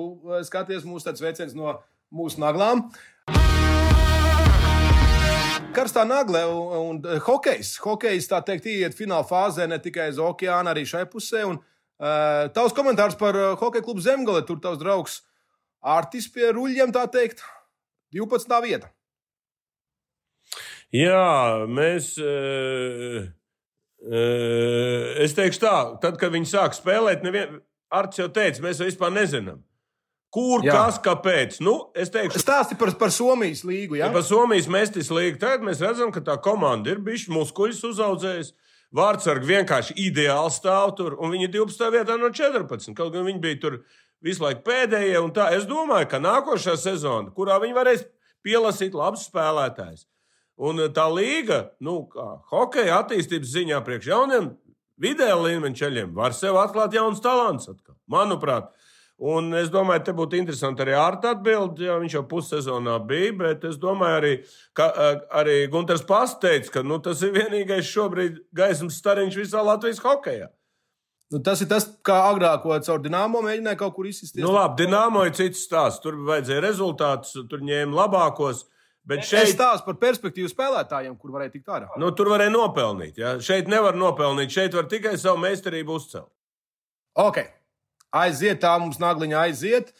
skaties 0.46 0.86
mūsu 0.86 1.08
tāds 1.08 1.24
veiciens 1.24 1.56
no 1.58 1.80
mūsu 2.14 2.38
naglām, 2.38 2.84
karstā 5.76 6.06
nagle 6.08 6.40
un, 6.48 7.00
un 7.02 7.20
hokejs. 7.26 7.76
Hokejs, 7.84 8.28
tā 8.30 8.40
teikt, 8.46 8.68
iet 8.70 8.96
fināla 8.96 9.26
fāzē 9.28 9.66
ne 9.68 9.78
tikai 9.82 10.08
uz 10.14 10.20
okeāna, 10.22 10.72
arī 10.72 10.86
šai 10.88 11.04
pusē. 11.10 11.44
Un, 11.50 11.58
uh, 11.60 12.46
tavs 12.56 12.74
komentārs 12.76 13.18
par 13.20 13.36
uh, 13.36 13.54
hokeja 13.60 13.84
klubu 13.84 14.04
Zemgale, 14.04 14.44
tur 14.48 14.60
tavs 14.62 14.80
draugs 14.80 15.20
Artis 15.86 16.26
pie 16.32 16.48
ruļļiem, 16.54 16.94
tā 16.96 17.04
teikt, 17.12 17.44
12. 18.16 18.56
vieta. 18.64 18.88
Jā, 20.94 21.66
mēs. 21.68 22.14
Uh, 22.22 23.26
uh, 23.26 23.32
es 24.06 25.34
teikšu 25.36 25.62
tā, 25.62 25.76
tad, 26.02 26.18
kad 26.20 26.34
viņi 26.34 26.50
sāk 26.50 26.76
spēlēt, 26.76 27.24
nevien, 27.26 27.58
Arts 27.94 28.18
jau 28.18 28.26
teica, 28.32 28.62
mēs 28.64 28.80
jau 28.80 28.88
vispār 28.88 29.12
nezinām. 29.14 29.60
Kur, 30.34 30.64
jā. 30.66 30.74
kas, 30.74 30.98
kāpēc? 31.00 31.60
Nu, 31.64 31.76
es 31.96 32.10
teikšu, 32.12 32.40
stāsti 32.42 32.76
par, 32.78 32.90
par 32.98 33.12
Somijas 33.14 33.62
līgu. 33.64 33.96
Ja? 34.00 34.10
Par 34.12 34.24
Somijas 34.26 34.66
mestis 34.68 35.08
līgu. 35.14 35.38
Tagad 35.40 35.64
mēs 35.64 35.80
redzam, 35.80 36.10
ka 36.12 36.20
tā 36.24 36.34
komanda 36.42 36.92
ir 36.92 37.00
bijusi 37.04 37.32
muskuļus 37.32 37.84
uzaudzējusi. 37.92 38.52
Vārtsargi 38.96 39.48
vienkārši 39.48 39.96
ideāli 40.02 40.52
stāv 40.54 40.92
tur, 40.98 41.16
un 41.22 41.32
viņi 41.34 41.48
ir 41.48 41.54
12. 41.56 41.88
vietā 41.94 42.18
no 42.20 42.28
14. 42.34 42.92
Kaut 42.96 43.14
gan 43.14 43.24
viņi 43.26 43.42
bija 43.42 43.60
tur 43.62 43.78
visu 44.24 44.44
laiku 44.44 44.62
pēdējie. 44.66 45.22
Es 45.56 45.66
domāju, 45.68 46.10
ka 46.10 46.20
nākošā 46.22 46.76
sezona, 46.80 47.32
kurā 47.34 47.58
viņi 47.62 47.76
varēs 47.76 48.04
pielasīt 48.46 48.94
labus 48.98 49.26
spēlētājus. 49.30 50.06
Un 50.56 50.80
tā 50.96 51.04
līga, 51.12 51.66
nu, 51.84 52.06
kā 52.08 52.38
hokeja 52.52 53.02
attīstības 53.02 53.52
ziņā 53.52 53.82
priekš 53.84 54.08
jauniem 54.08 54.50
vidēja 55.00 55.36
līmeņa 55.36 55.80
ceļiem 55.82 56.14
var 56.16 56.32
sev 56.36 56.56
atklāt 56.60 56.96
jauns 56.96 57.20
talants. 57.24 57.68
Atkal, 57.68 57.98
manuprāt, 58.08 58.70
Un 59.16 59.48
es 59.56 59.70
domāju, 59.72 60.02
te 60.04 60.12
būtu 60.12 60.36
interesanti 60.36 60.82
arī 60.84 60.92
ārta 61.00 61.30
atbildi, 61.32 61.86
jo 61.86 61.94
viņš 62.02 62.16
jau 62.18 62.22
pussezonā 62.28 62.98
bija. 63.08 63.32
Bet 63.40 63.64
es 63.64 63.78
domāju, 63.80 64.18
arī, 64.18 64.32
ka 64.76 64.90
arī 65.40 65.54
Gunārs 65.72 66.04
Pāsts 66.04 66.36
teica, 66.42 66.74
ka 66.74 66.82
nu, 66.84 66.98
tas 67.00 67.22
ir 67.24 67.32
vienīgais 67.32 67.88
šobrīd 67.88 68.42
gaismas 68.56 68.98
stariņš 69.00 69.38
visā 69.40 69.64
Latvijas 69.64 70.02
hokeja. 70.04 70.50
Nu, 71.32 71.40
tas 71.42 71.64
ir 71.64 71.70
tas, 71.70 71.88
kā 72.06 72.18
agrāk 72.28 72.68
caur 72.86 73.00
dīnāmo 73.02 73.40
mēģināja 73.42 73.80
kaut 73.80 73.96
kur 73.96 74.06
izsist. 74.06 74.36
Nu, 74.36 74.52
labi, 74.52 74.84
dīnāmo 74.84 75.24
ir 75.26 75.32
cits 75.34 75.64
stāsts. 75.64 76.04
Tur 76.04 76.20
vajadzēja 76.28 76.60
rezultātus, 76.68 77.32
tur 77.48 77.64
ņēma 77.64 77.96
labākos. 77.96 78.66
Bet 79.06 79.22
šeit 79.26 79.52
stāsta 79.52 79.86
par 79.86 80.00
perspektīvu 80.02 80.50
spēlētājiem, 80.50 81.14
kur 81.20 81.34
varēja 81.36 81.52
tikt 81.54 81.68
ārā. 81.70 81.92
Nu, 82.02 82.10
tur 82.16 82.32
varēja 82.32 82.50
nopelnīt. 82.50 83.20
Ja? 83.22 83.36
Šeit 83.42 83.70
nevar 83.70 83.94
nopelnīt, 83.94 84.50
šeit 84.50 84.74
var 84.74 84.88
tikai 84.90 85.14
savu 85.20 85.38
meistarību 85.44 86.00
uzcelt. 86.00 86.32
Okay 87.16 87.52
aiziet, 88.16 88.60
tā 88.62 88.74
mums 88.80 89.00
nagliņa 89.02 89.42
aiziet. 89.46 89.92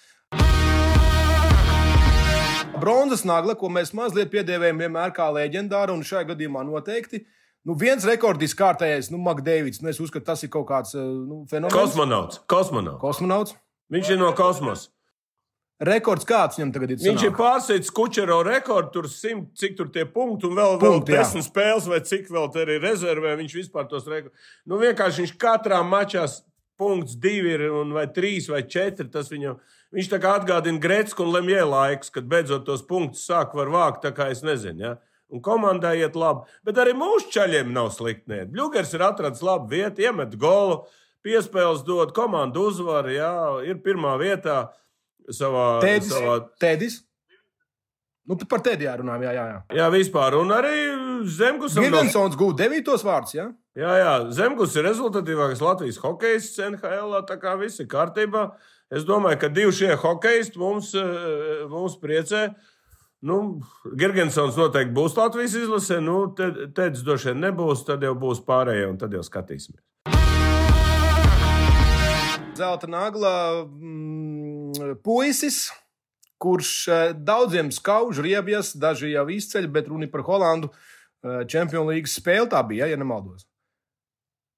Bronzas 2.76 3.24
nagla, 3.24 3.56
ko 3.56 3.70
mēs 3.72 3.94
mazliet 3.96 4.30
piedēvējam 4.32 4.82
vienmēr 4.84 5.14
kā 5.16 5.30
leģendāru, 5.32 5.96
un 5.96 6.04
šajā 6.04 6.30
gadījumā 6.32 6.64
noteikti. 6.68 7.24
Nu, 7.66 7.74
viens 7.78 8.04
rekordis 8.06 8.54
kārtējais, 8.54 9.08
nu, 9.10 9.18
Makdēvids. 9.24 9.80
Nu, 9.82 9.90
es 9.90 9.98
uzskatu, 10.02 10.26
tas 10.28 10.44
ir 10.46 10.52
kaut 10.52 10.68
kāds 10.68 10.94
eh, 10.94 11.00
nu, 11.02 11.40
fenomens. 11.50 11.74
Kosmonauts. 11.74 12.42
Kosmonauts. 12.52 13.00
Kosmonauts. 13.02 13.56
Viņš 13.90 14.12
ir 14.12 14.20
no 14.20 14.28
kosmosa. 14.38 14.92
Rekords 15.76 16.24
kāds 16.24 16.56
viņam 16.56 16.70
tagad 16.72 16.92
ir? 16.94 17.00
Viņš 17.02 17.20
sanāk? 17.20 17.26
ir 17.28 17.36
pārsēdis 17.36 17.92
Kučero 17.92 18.38
rekordu, 18.46 18.88
tur 18.94 19.08
simt, 19.12 19.50
cik 19.60 19.74
tur 19.76 19.90
tie 19.92 20.06
punkti, 20.08 20.48
un 20.48 20.56
vēl, 20.56 20.78
Punkt, 20.80 21.10
vēl 21.10 21.18
desmit 21.20 21.44
spēles, 21.44 21.88
vai 21.90 21.98
cik 22.00 22.30
vēl 22.32 22.46
tur 22.54 22.70
ir 22.72 22.80
rezervē. 22.80 23.34
Viņš 23.36 23.56
vispār 23.58 23.88
tos 23.90 24.06
rekordus. 24.08 24.46
Nu, 24.64 24.78
vienkārši 24.80 25.26
viņš 25.26 25.34
katrā 25.42 25.82
mačā 25.84 26.24
punkts, 26.80 27.18
divi 27.20 27.52
ir, 27.58 27.66
un 27.76 27.92
vai 27.96 28.06
trīs 28.08 28.48
vai 28.48 28.62
četri. 28.64 29.10
Tas 29.12 29.28
viņam, 29.32 29.58
viņš 29.92 30.08
tā 30.14 30.20
kā 30.22 30.38
atgādina 30.40 30.80
Grēcku 30.80 31.26
un 31.26 31.34
Lemjē 31.34 31.66
laiks, 31.68 32.14
kad 32.14 32.24
beidzot 32.30 32.64
tos 32.64 32.84
punktus 32.88 33.26
sāk 33.28 33.52
var 33.58 33.68
vākt, 33.68 34.00
tā 34.06 34.14
kā 34.16 34.30
es 34.32 34.40
nezinu. 34.46 34.80
Ja? 34.80 34.94
Un 35.28 35.44
komandai 35.44 35.98
iet 36.00 36.16
labi. 36.16 36.48
Bet 36.64 36.80
arī 36.80 36.96
mūsu 36.96 37.28
ceļiem 37.36 37.68
nav 37.76 37.92
slikti. 37.92 38.46
Bļūgers 38.48 38.96
ir 38.96 39.04
atradzis 39.10 39.44
labu 39.44 39.74
vietu, 39.74 40.06
iemet 40.08 40.38
golu, 40.40 40.86
piespēles 41.26 41.84
dod, 41.84 42.16
komandu 42.16 42.68
uzvaru, 42.70 43.12
jā, 43.12 43.36
ir 43.68 43.80
pirmā 43.84 44.14
vietā 44.22 44.70
savā. 45.34 45.66
Tēdis. 45.84 46.12
Savā... 46.12 46.38
Tēdis. 46.62 47.00
Nu, 48.26 48.34
par 48.50 48.58
tēdi 48.66 48.88
jārunā, 48.88 49.20
jā, 49.22 49.32
jā. 49.36 49.42
Jā, 49.46 49.58
jā 49.78 49.90
vispār. 49.94 50.34
Un 50.40 50.50
arī 50.54 50.74
Zemgus. 51.30 51.76
Gigantsons 51.78 52.34
no... 52.34 52.40
gūta 52.40 52.64
devītos 52.64 53.04
vārdus, 53.06 53.36
jā? 53.38 53.46
Jā, 53.78 53.92
jā. 54.00 54.14
Zemgus 54.34 54.74
ir 54.74 54.86
rezultatīvākais 54.88 55.62
Latvijas 55.62 56.00
hokejs 56.02 56.48
NHL, 56.72 57.20
tā 57.28 57.36
kā 57.38 57.54
viss 57.60 57.82
ir 57.82 57.90
kārtībā. 57.92 58.48
Es 58.90 59.06
domāju, 59.06 59.38
ka 59.42 59.50
divi 59.50 59.74
šie 59.74 59.94
hokejisti 59.98 60.58
mums, 60.62 60.92
eh, 60.98 61.66
mums 61.70 61.98
priecē. 62.02 62.48
Nu, 63.26 63.60
Gigantsons 63.98 64.58
noteikti 64.58 64.94
būs 64.94 65.16
Latvijas 65.18 65.54
izlasē, 65.58 66.02
nu, 66.04 66.18
Tēdes 66.36 67.06
droši 67.06 67.32
vien 67.32 67.46
nebūs, 67.46 67.86
tad 67.86 68.04
jau 68.06 68.14
būs 68.18 68.42
pārējie, 68.46 68.90
un 68.90 68.98
tad 69.00 69.14
jau 69.14 69.22
skatīsimies. 69.26 69.82
Zelta 72.56 72.88
nagla 72.88 73.32
mm, 73.66 74.25
puisis 75.04 75.66
kurš 76.42 76.70
eh, 76.88 77.10
daudziem 77.16 77.72
skauž 77.72 78.20
riebjas, 78.24 78.74
daži 78.76 79.14
jau 79.14 79.26
izceļ, 79.32 79.68
bet 79.72 79.90
runa 79.92 80.08
par 80.12 80.24
Holandu 80.26 80.72
Champions 81.50 81.88
League 81.88 82.06
spēli 82.06 82.46
tā 82.52 82.60
bija, 82.68 82.86
ja 82.86 82.98
nemaldos. 83.00 83.46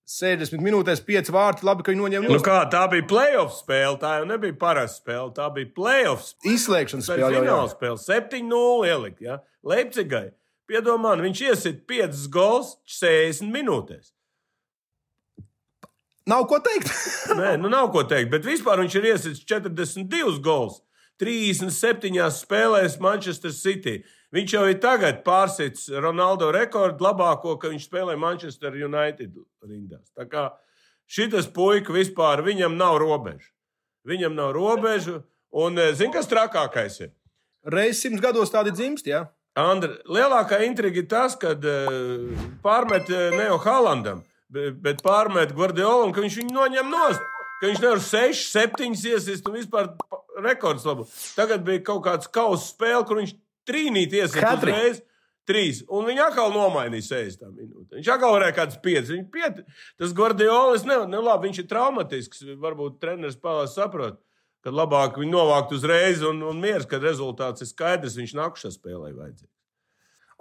60 0.09 0.65
minūtēs, 0.65 1.03
5 1.05 1.29
vārti. 1.35 1.65
Labi, 1.69 1.85
ka 1.85 1.93
viņi 1.93 2.01
noņēma. 2.01 2.31
Nu 2.33 2.41
kā, 2.45 2.63
tā 2.73 2.87
bija 2.89 3.05
playoff 3.09 3.59
spēle. 3.59 3.99
Tā 4.01 4.15
jau 4.19 4.29
nebija 4.31 4.57
parasta 4.57 5.03
spēle. 5.03 5.35
Tā 5.37 5.49
bija 5.53 5.69
playoff 5.77 6.25
spēle. 6.31 6.55
Izslēgšanas 6.57 7.11
spēle. 7.11 7.43
Bija 7.45 7.59
spēle. 7.75 8.01
7-0 8.01 8.89
ielikt. 8.89 9.21
Ja? 9.27 9.41
Leipzigai. 9.69 10.31
Piedomā, 10.69 11.13
viņš 11.21 11.43
iesit 11.51 11.85
5 11.89 12.25
gols 12.33 12.75
60 12.89 13.53
minūtēs. 13.53 14.15
Nav 16.29 16.45
ko 16.51 16.59
teikt. 16.61 16.91
Nē, 17.41 17.57
nu 17.61 17.71
nav 17.73 17.89
ko 17.95 18.05
teikt. 18.09 18.31
Bet 18.35 18.47
vispār 18.47 18.83
viņš 18.83 18.99
ir 19.01 19.09
iesitis 19.15 19.43
42 19.49 20.39
gols 20.45 20.83
37 21.19 22.31
spēlēs 22.37 22.99
Manchester 23.03 23.53
City. 23.55 24.03
Viņš 24.35 24.55
jau 24.55 24.65
ir 24.69 24.79
tagad 24.83 25.23
pārsits 25.25 25.89
Ronaldo 25.89 26.51
rekordu 26.55 27.07
labāko, 27.07 27.57
ka 27.59 27.71
viņš 27.73 27.87
spēlē 27.89 28.17
Manchester 28.21 28.77
United 28.77 29.33
rindās. 29.65 30.13
Tā 30.13 30.29
kā 30.29 30.51
šis 31.09 31.49
puika 31.55 31.95
vispār 31.97 32.45
viņam 32.45 32.77
nav 32.77 33.01
robežu. 33.01 33.51
Viņam 34.09 34.37
nav 34.37 34.53
robežu, 34.57 35.23
un 35.53 35.81
eh, 35.81 35.95
zini, 35.97 36.13
kas 36.15 36.29
trakākais 36.31 37.01
ir? 37.03 37.11
Reizes 37.69 38.05
simts 38.05 38.23
gados 38.25 38.53
tādi 38.53 38.73
dzimst, 38.73 39.09
jā. 39.09 39.27
Andra, 39.59 39.97
lielākā 40.07 40.61
intriga 40.65 41.03
ir 41.03 41.09
tas, 41.11 41.35
ka 41.37 41.51
uh, 41.57 42.45
pārmet 42.63 43.09
uh, 43.11 43.35
Neo 43.35 43.57
Halandam, 43.59 44.23
bet, 44.53 44.79
bet 44.85 45.03
pārmet 45.05 45.55
Guardiolam, 45.57 46.15
ka 46.15 46.25
viņš 46.25 46.41
viņu 46.43 46.57
noņem 46.57 46.95
nost 46.95 47.27
ka 47.59 47.67
viņš 47.67 47.83
nevar 47.83 48.01
6, 48.03 48.47
7 48.53 48.95
iesist 48.95 49.47
un 49.49 49.59
vispār 49.59 49.91
rekords 50.45 50.87
labu. 50.87 51.07
Tagad 51.35 51.65
bija 51.67 51.83
kaut 51.91 52.05
kāds 52.07 52.31
kausa 52.31 52.69
spēle, 52.71 53.05
kur 53.07 53.21
viņš 53.21 53.35
trīnīt 53.69 54.15
iesist 54.15 54.39
uzreiz. 54.39 55.03
Trīs. 55.49 55.81
Un 55.89 56.05
viņi 56.05 56.21
atkal 56.27 56.51
nomainīja 56.53 57.07
60 57.25 57.55
minūtes. 57.57 57.95
Viņš 57.97 58.09
atkal 58.13 58.35
varēja 58.35 58.55
kāds 58.59 58.81
5. 58.85 59.13
Viņa 59.15 59.29
piet... 59.33 59.63
Tas 59.97 60.13
Guardiolis, 60.17 60.85
ne, 60.85 60.99
ne 61.09 61.23
labi, 61.25 61.49
viņš 61.49 61.63
ir 61.63 61.69
traumatisks. 61.71 62.43
Varbūt 62.61 62.99
treneris 63.01 63.39
pāvās 63.41 63.73
saprot, 63.79 64.19
ka 64.61 64.75
labāk 64.75 65.17
viņu 65.17 65.33
novākt 65.33 65.73
uzreiz 65.73 66.21
un, 66.29 66.43
un 66.45 66.61
miers, 66.61 66.85
kad 66.91 67.07
rezultāts 67.07 67.65
ir 67.65 67.71
skaidrs, 67.71 68.19
viņš 68.21 68.37
nākušā 68.37 68.75
spēlē 68.77 69.15
vajadzīgs. 69.17 69.55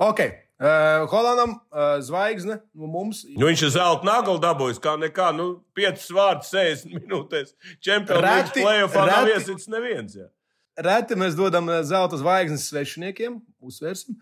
Ok, 0.09 0.25
uh, 0.59 1.09
Holandam 1.09 1.49
uh, 1.49 1.97
zvaigzne 2.01 2.59
nu, 2.73 2.87
mums. 2.87 3.23
Nu, 3.37 3.47
viņš 3.49 3.63
ir 3.67 3.73
zelta 3.75 4.07
nagla 4.07 4.37
dabūjis, 4.41 4.79
kā 4.83 4.95
nekā. 4.99 5.29
Nu, 5.37 5.47
5 5.77 6.07
vārdus 6.17 6.53
60 6.53 6.95
minūtēs. 6.97 7.53
Čempionu 7.83 8.23
līnijas 8.23 8.53
plēsoņā 8.55 9.05
nav 9.11 9.31
iesits 9.33 9.69
neviens. 9.71 10.17
Jā. 10.17 10.29
Reti 10.77 11.17
mēs 11.17 11.37
dodam 11.37 11.69
zelta 11.85 12.19
zvaigznes 12.21 12.67
svešiniekiem, 12.69 13.39
uzsversim. 13.65 14.17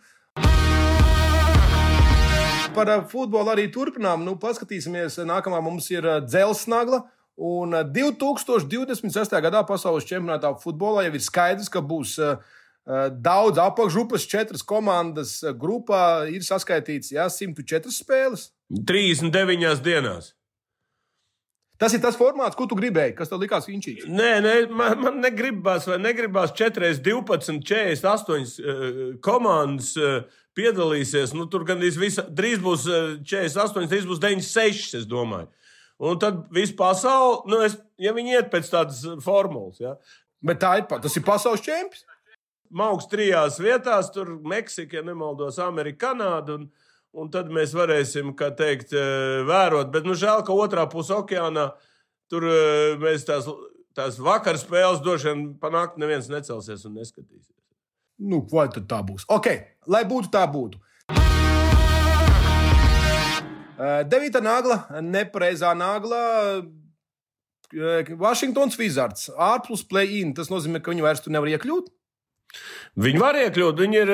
Par 2.75 2.92
futbolu 3.12 3.54
arī 3.54 3.70
turpinām. 3.72 4.24
Nu, 4.27 4.36
paskatīsimies, 4.39 5.22
nākamā 5.27 5.62
mums 5.63 5.88
ir 5.92 6.08
dzelzsnagla. 6.27 7.06
Un 7.36 7.75
2026. 7.92 9.34
gadā 9.44 9.63
pasaules 9.68 10.08
čempionātā 10.08 10.54
futbolā 10.62 11.04
jau 11.10 11.18
ir 11.18 11.24
skaidrs, 11.24 11.68
ka 11.72 11.82
būs 11.84 12.13
uh, 12.24 12.38
Eh, 12.38 12.64
daudz 13.10 13.58
apakšgrupas, 13.58 14.27
četras 14.30 14.62
komandas 14.62 15.39
eh, 15.44 15.54
grupā 15.58 16.30
ir 16.30 16.46
saskaitīts 16.46 17.13
jā, 17.15 17.25
104 17.34 17.94
spēles. 17.94 18.51
39 18.70 19.82
dienās. 19.86 20.34
Tas 21.82 21.92
ir 21.92 22.00
tas 22.00 22.15
formāts, 22.15 22.56
ko 22.56 22.70
tu 22.70 22.77
gribēji. 22.77 23.18
Kas 23.18 23.27
tev 23.27 23.42
likās 23.42 23.65
inčīgs? 23.68 24.06
Nē, 24.08 24.30
nē 24.46 24.54
man, 24.72 24.94
man 25.01 25.18
negribās, 25.20 25.89
vai 25.89 25.98
negribās 26.00 26.54
4, 26.56 26.94
12, 27.04 27.60
48 27.68 28.46
uh, 28.63 29.01
komandas 29.25 29.92
uh, 30.00 30.22
piedalīsies. 30.56 31.34
Nu, 31.36 31.50
tur 31.51 31.65
gandrīz 31.68 31.98
visa, 32.00 32.24
drīz 32.32 32.63
būs 32.63 32.86
uh, 32.88 33.18
48, 33.27 33.89
drīz 33.92 34.08
būs 34.08 34.24
96, 34.24 35.01
es 35.01 35.10
domāju. 35.10 35.50
Un 36.06 36.20
tad 36.22 36.46
viss 36.56 36.75
pasaule, 36.75 37.44
nu, 37.51 37.60
es, 37.68 37.75
ja 38.00 38.15
viņi 38.15 38.38
iet 38.38 38.54
pēc 38.54 38.72
tādas 38.72 39.04
formulas. 39.25 39.82
Ja. 39.84 39.98
Bet 40.46 40.62
tā 40.63 40.77
ir, 40.80 40.88
tas 40.88 41.15
ir 41.18 41.27
pasaules 41.27 41.63
čempions. 41.65 42.06
Mauks 42.75 43.08
trijās 43.08 43.55
vietās, 43.63 44.10
tur 44.12 44.34
Meksika, 44.44 44.98
ja 45.00 45.05
nemaldos, 45.05 45.62
Amerika, 45.63 46.10
Kanāda. 46.10 46.58
Un, 46.60 46.65
un 47.15 47.29
tad 47.32 47.48
mēs 47.53 47.72
varēsim, 47.75 48.34
kā 48.36 48.50
teikt, 48.51 48.91
eh, 48.91 49.44
vērot. 49.48 49.94
Bet, 49.94 50.03
nu, 50.08 50.17
žēl, 50.20 50.44
ka 50.44 50.51
otrā 50.51 50.84
pusē 50.91 51.22
okeānā 51.22 51.70
tur 52.32 52.50
eh, 52.51 52.98
mēs 53.00 53.24
tās, 53.29 53.48
tās 53.96 54.20
vakar 54.20 54.60
spēles 54.60 55.00
droši 55.05 55.32
vien 55.32 55.46
panākt, 55.62 55.96
neviens 56.01 56.27
necelsies 56.32 56.84
un 56.89 57.00
neskatīsies. 57.00 57.55
Nu, 58.27 58.41
vai 58.51 58.67
tad 58.72 58.89
tā 58.91 59.00
būs? 59.08 59.24
Ok, 59.32 59.51
lai 59.88 60.03
būtu 60.12 60.34
tā 60.36 60.44
būtu. 60.51 60.84
Eh, 63.75 64.01
devītā 64.12 64.44
nagla, 64.44 64.84
nepareizā 65.00 65.72
nagla. 65.79 66.25
Vašingtons 68.20 68.75
Wizards, 68.79 69.29
ārpus 69.32 69.88
play-in. 69.88 70.36
Tas 70.36 70.51
nozīmē, 70.51 70.84
ka 70.84 70.91
viņi 70.91 71.03
vairs 71.08 71.24
tur 71.24 71.32
nevar 71.32 71.55
iekļūt. 71.55 71.96
Viņi 72.96 73.20
var 73.20 73.36
iekļūt, 73.36 73.80
viņi 73.82 73.98
ir, 74.00 74.12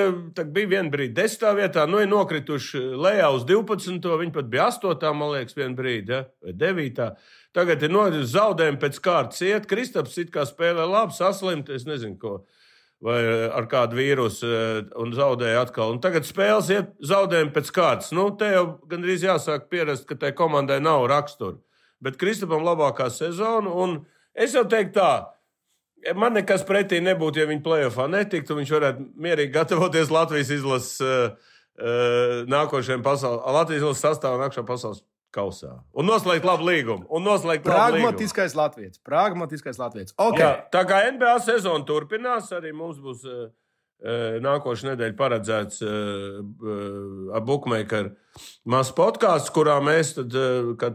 bija 0.55 0.69
viena 0.71 0.89
brīdi 0.89 1.13
10. 1.19 1.43
vietā, 1.59 1.83
nu 1.85 1.99
ir 2.01 2.07
nokrituši 2.09 2.79
lejā 2.97 3.27
uz 3.35 3.43
12. 3.45 4.07
Viņi 4.23 4.33
pat 4.33 4.47
bija 4.49 4.71
8. 4.71 5.11
man 5.17 5.35
liekas, 5.35 5.57
viena 5.57 5.77
brīdi, 5.77 6.15
ja? 6.15 6.23
vai 6.41 6.55
9. 6.57 7.11
Tagad 7.53 7.83
ir 7.85 7.93
zaudējumi 8.31 8.81
pēc 8.81 8.97
kārtas 9.03 9.43
iet. 9.45 9.67
Kristaps 9.69 10.17
it 10.23 10.31
kā 10.33 10.47
spēlē 10.49 10.87
labi, 10.89 11.13
saslimt, 11.13 11.69
es 11.69 11.85
nezinu, 11.85 12.17
ko. 12.17 12.41
vai 13.01 13.17
ar 13.49 13.65
kādu 13.65 13.97
vīrusu 13.97 14.49
un 15.01 15.13
zaudēja 15.17 15.63
atkal. 15.65 15.95
Un 15.95 16.01
tagad 16.01 16.25
spēles 16.25 16.69
iet 16.69 16.91
zaudējumi 17.01 17.53
pēc 17.55 17.71
kārtas. 17.73 18.11
Nu, 18.13 18.27
te 18.37 18.51
jau 18.53 18.65
gandrīz 18.89 19.25
jāsāk 19.25 19.69
pierast, 19.73 20.05
ka 20.09 20.17
tai 20.21 20.31
komandai 20.37 20.77
nav 20.81 21.07
rakstura. 21.09 21.57
Bet 22.01 22.17
Kristupam 22.21 22.61
labākā 22.65 23.09
sezona, 23.13 23.73
un 23.73 24.03
es 24.33 24.53
jau 24.57 24.65
teiktu 24.69 24.99
tā. 24.99 25.11
Man 26.17 26.33
nekas 26.33 26.63
pretī 26.65 26.97
nebūtu, 27.03 27.41
ja 27.41 27.47
viņi 27.49 27.61
plēsoņā 27.65 28.09
netiktu. 28.15 28.57
Viņš 28.57 28.73
varētu 28.73 29.05
mierīgi 29.21 29.53
gatavoties 29.53 30.11
Latvijas 30.13 30.49
izlases 30.55 30.97
uh, 31.05 31.53
uh, 31.77 32.41
nākošajam 32.49 33.05
pasaules, 33.05 33.43
Latvijas 33.57 33.83
izlases 33.83 34.05
sastāvam 34.07 34.41
nākamajā 34.41 34.67
pasaules 34.67 35.03
kausā. 35.35 35.77
Un 35.93 36.09
noslēgt 36.09 36.47
labu 36.47 36.67
līgumu. 36.67 37.05
Un 37.13 37.25
noslēgt 37.27 37.67
Pragmatiskais 37.67 38.57
Latvijas. 38.57 38.97
Pragmatiskais 39.05 39.79
Latvijas. 39.79 40.15
Okay. 40.17 40.41
Jā, 40.43 40.53
tā 40.73 40.83
kā 40.89 41.03
NBA 41.13 41.37
sezona 41.45 41.85
turpinās, 41.87 42.49
arī 42.57 42.73
mums 42.75 42.99
būs 43.03 43.27
uh, 43.29 43.45
nākošais 44.41 44.89
nedēļa 44.89 45.17
paredzēts 45.19 45.83
ar 45.85 47.45
Bookmakeru 47.45 48.15
mazs 48.65 48.93
podkāsts, 48.95 49.51
kurā 49.53 49.77
mēs 49.83 50.15
tad, 50.15 50.35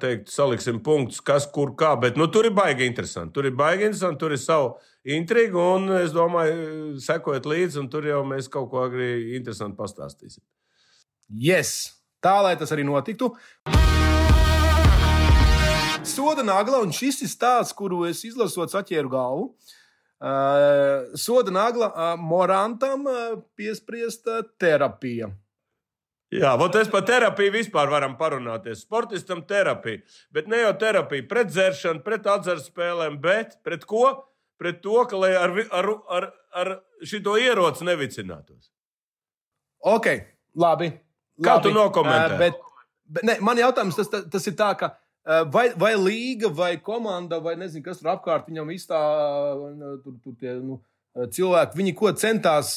teikt, 0.03 0.31
saliksim 0.33 0.81
punktus, 0.85 1.21
kas 1.25 1.47
kur 1.53 1.75
kā. 1.79 1.95
Bet 2.01 2.19
nu, 2.19 2.29
tur 2.33 2.49
ir 2.49 2.55
baigi 2.57 2.87
interesanti. 2.89 3.35
Tur 3.37 3.49
ir 3.49 3.57
baigi 3.57 3.87
interesanti, 3.89 4.21
tur 4.23 4.35
ir 4.35 4.41
savu 4.43 4.75
intrigu, 5.15 5.63
un 5.79 5.91
es 6.01 6.15
domāju, 6.17 6.97
sekojot 7.03 7.47
līdzi, 7.47 7.83
un 7.83 7.91
tur 7.93 8.09
jau 8.09 8.25
mēs 8.27 8.51
kaut 8.51 8.71
ko 8.73 8.87
arī 8.89 9.37
interesantu 9.39 9.79
pastāstīsim. 9.83 10.43
Yes! 11.31 11.93
Tā 12.25 12.41
lai 12.43 12.57
tas 12.59 12.73
arī 12.75 12.83
notiktu 12.87 13.35
soda 16.17 16.43
nagla, 16.43 16.81
un 16.85 16.95
šis 16.95 17.21
ir 17.25 17.31
stāsts, 17.31 17.75
kuru 17.77 18.05
es 18.09 18.23
izlasot, 18.27 18.73
saķēru 18.73 19.11
galvu. 19.13 19.49
Uh, 20.17 21.13
soda 21.19 21.53
nagla 21.53 21.91
uh, 21.91 22.13
Morantam 22.17 23.05
uh, 23.11 23.35
piespriesta 23.59 24.41
terapija. 24.61 25.29
Jā, 26.33 26.55
vot 26.59 26.75
es 26.81 26.89
par 26.91 27.05
terapiju 27.07 27.53
vispār 27.55 27.91
varam 27.93 28.17
parunāties. 28.19 28.81
Sportistam 28.87 29.45
terapija, 29.47 30.01
bet 30.35 30.49
ne 30.51 30.63
jau 30.65 30.73
terapija 30.81 31.27
pret 31.29 31.53
dzeršanu, 31.53 32.03
pret 32.07 32.27
atzarspēlēm, 32.33 33.21
bet 33.23 33.61
pret 33.67 33.85
ko? 33.87 34.09
Pret 34.57 34.79
to, 34.85 34.99
ka 35.09 35.19
lai 35.21 35.35
ar, 35.37 35.53
ar, 35.71 35.91
ar, 36.19 36.29
ar 36.57 36.71
šito 37.05 37.37
ieroci 37.37 37.85
nevicinātos. 37.85 38.71
Ok, 39.87 40.09
labi. 40.57 40.91
Kā 41.45 41.59
labi. 41.59 41.69
tu 41.69 41.75
nokomentē? 41.77 42.37
Uh, 42.37 42.39
bet, 42.41 42.63
bet, 43.05 43.27
ne, 43.29 43.37
man 43.45 43.61
jautājums 43.61 43.99
tas, 43.99 44.09
tas, 44.13 44.25
tas 44.33 44.49
ir 44.49 44.57
tā, 44.57 44.71
ka 44.81 44.95
Eh, 45.27 45.43
vai, 45.51 45.73
vai 45.75 45.97
līga, 45.99 46.47
vai 46.55 46.77
komanda, 46.79 47.41
vai 47.43 47.57
nezinu, 47.59 47.83
kas 47.83 47.99
tur 47.99 48.13
apkārt 48.13 48.47
viņam 48.47 48.69
iztā, 48.71 48.99
tur, 50.05 50.15
tur 50.23 50.37
tie 50.39 50.53
nu, 50.63 50.79
eh, 51.19 51.27
cilvēki, 51.35 51.81
viņi 51.81 51.95
ko 51.99 52.13
centās 52.15 52.77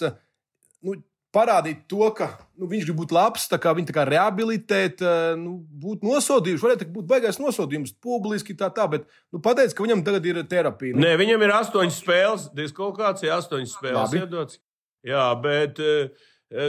nu, 0.82 0.96
parādīt 1.36 1.84
to, 1.92 2.08
ka 2.18 2.32
nu, 2.58 2.68
viņš 2.72 2.88
grib 2.88 2.98
būt 3.02 3.14
labs, 3.16 3.46
tā 3.52 3.60
kā 3.62 3.74
viņu 3.78 3.90
tā 3.92 3.96
kā 4.00 4.06
rehabilitēt, 4.10 5.04
nu, 5.40 5.60
būt 5.84 6.06
nosodījuši. 6.08 6.64
Varētu 6.66 6.88
būt 6.96 7.10
baigais 7.10 7.38
nosodījums 7.42 7.94
publiski, 8.02 8.58
tā 8.58 8.72
tā, 8.74 8.88
bet 8.92 9.06
nu, 9.34 9.42
pateic, 9.44 9.76
ka 9.76 9.86
viņam 9.86 10.02
tagad 10.08 10.26
ir 10.30 10.42
terapija. 10.50 10.98
Nu. 10.98 11.06
Nē, 11.06 11.14
viņam 11.22 11.46
ir 11.46 11.54
astoņas 11.60 12.02
spēles, 12.02 12.48
diskvalifikācija, 12.58 13.38
astoņas 13.38 13.78
spēles 13.78 14.18
iedots. 14.20 14.62
Jā, 15.08 15.28
bet 15.40 15.80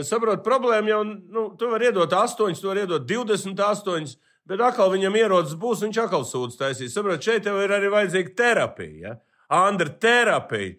saprot, 0.07 0.43
problēma 0.45 0.93
jau, 0.93 1.01
nu, 1.07 1.47
tu 1.57 1.71
vari 1.71 1.89
iedot 1.89 2.13
astoņas, 2.21 2.61
tu 2.61 2.69
vari 2.69 2.85
iedot 2.85 3.07
28. 3.09 4.13
Bet 4.51 4.61
atkal 4.65 4.89
viņam 4.91 5.15
ierodas 5.19 5.53
būs, 5.57 5.83
viņš 5.85 5.99
atkal 6.03 6.23
sūdz 6.27 6.57
taisīs. 6.59 6.93
Saprotiet, 6.95 7.27
šeit 7.27 7.49
jau 7.49 7.57
ir 7.61 7.71
arī 7.75 7.91
vajadzīga 7.93 8.33
terapija. 8.37 8.95
Ja? 9.03 9.13
Andra 9.53 9.91
terapija. 10.01 10.77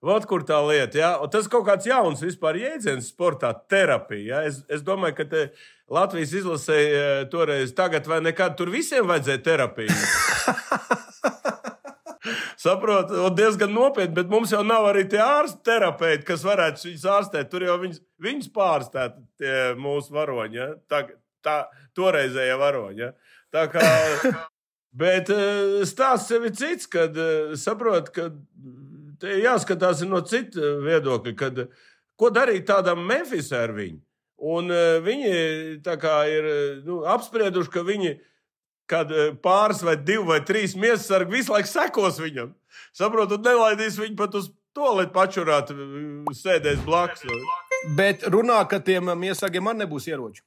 Vot 0.00 0.24
kur 0.24 0.44
tā 0.48 0.56
lieta, 0.64 0.96
ja? 0.96 1.10
Un 1.20 1.28
tas 1.32 1.48
kaut 1.50 1.66
kāds 1.66 1.84
jauns 1.88 2.22
vispār 2.24 2.56
jēdziens 2.56 3.10
sportā- 3.12 3.52
terapija. 3.72 4.24
Ja? 4.30 4.42
Es, 4.48 4.62
es 4.68 4.80
domāju, 4.82 5.16
ka 5.18 5.24
te 5.28 5.42
Latvijas 5.90 6.32
izlasēja 6.40 7.00
e, 7.00 7.26
toreiz, 7.32 7.74
tagad 7.76 8.06
vai 8.08 8.20
nekad, 8.24 8.56
tur 8.56 8.70
visiem 8.72 9.06
vajadzēja 9.10 9.42
terapiju. 9.44 9.90
Saprotu, 12.60 13.28
diezgan 13.36 13.72
nopietni, 13.72 14.14
bet 14.14 14.28
mums 14.28 14.52
jau 14.52 14.60
nav 14.64 14.84
arī 14.90 15.06
tie 15.08 15.20
ārsti 15.24 15.64
terapeiti, 15.64 16.26
kas 16.28 16.44
varētu 16.44 16.88
viņus 16.88 17.06
ārstēt. 17.08 17.48
Tur 17.52 17.64
jau 17.64 17.76
viņus, 17.80 18.00
viņus 18.20 18.50
pārstāt 18.56 19.16
mūsu 19.80 20.12
varoņi. 20.16 20.56
Ja? 20.56 20.68
Tagad, 20.92 21.16
tā 21.44 21.56
toreizējā 21.96 22.56
varoņa. 22.60 23.10
Tā 23.54 23.64
kā, 23.72 23.84
bet 25.02 25.32
eh, 25.34 25.80
stāsts 25.88 26.30
sev 26.30 26.46
ir 26.48 26.54
cits, 26.56 26.88
kad 26.90 27.16
eh, 27.16 27.56
saprot, 27.60 28.12
ka 28.14 28.28
jāskatās 29.24 30.04
no 30.08 30.22
cita 30.26 30.76
viedokļa, 30.84 31.34
kad 31.36 31.64
ko 32.20 32.30
darīt 32.32 32.66
tādam 32.68 33.02
Memphisam 33.06 33.64
ar 33.66 33.74
viņu. 33.76 34.00
Un 34.50 34.72
eh, 34.72 34.98
viņi 35.04 35.30
ir 36.32 36.50
nu, 36.86 37.02
apsprieduši, 37.08 37.72
ka 37.72 37.84
viņi 37.84 38.16
kad 38.90 39.12
pāris 39.42 39.84
vai 39.86 39.94
divi 39.96 40.24
vai 40.26 40.40
trīs 40.42 40.74
miesasargi 40.74 41.36
visu 41.36 41.54
laiku 41.54 41.70
sekos 41.70 42.18
viņam. 42.18 42.50
Saprotat, 42.96 43.44
nelaidīs 43.44 43.98
viņu 44.00 44.16
pat 44.18 44.34
uz 44.40 44.50
to, 44.74 44.88
lai 44.98 45.06
pačurātu, 45.14 45.76
sēdēs 46.34 46.82
blakus. 46.86 47.26
Bet 47.96 48.26
runā, 48.30 48.60
ka 48.70 48.80
tiem 48.82 49.12
miesagiem 49.18 49.64
man 49.66 49.78
nebūs 49.80 50.08
ieroči. 50.10 50.42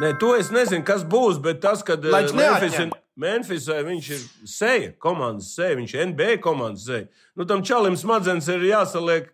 Nē, 0.00 0.14
to 0.20 0.32
es 0.38 0.48
nezinu, 0.52 0.84
kas 0.88 1.04
būs, 1.04 1.36
bet 1.44 1.60
tas, 1.60 1.82
ka 1.84 1.98
eh, 2.00 2.92
Memphisē 3.12 3.82
viņš 3.84 4.06
ir 4.14 4.22
seja, 4.48 4.92
komandas 5.02 5.50
seja, 5.52 5.76
viņš 5.76 5.92
ir 5.92 6.06
NBA 6.14 6.38
komandas 6.44 6.86
seja. 6.88 7.10
Nu, 7.36 7.44
tam 7.48 7.60
čalim 7.66 7.98
smadzenes 8.00 8.48
ir 8.48 8.64
jāsaliek. 8.70 9.30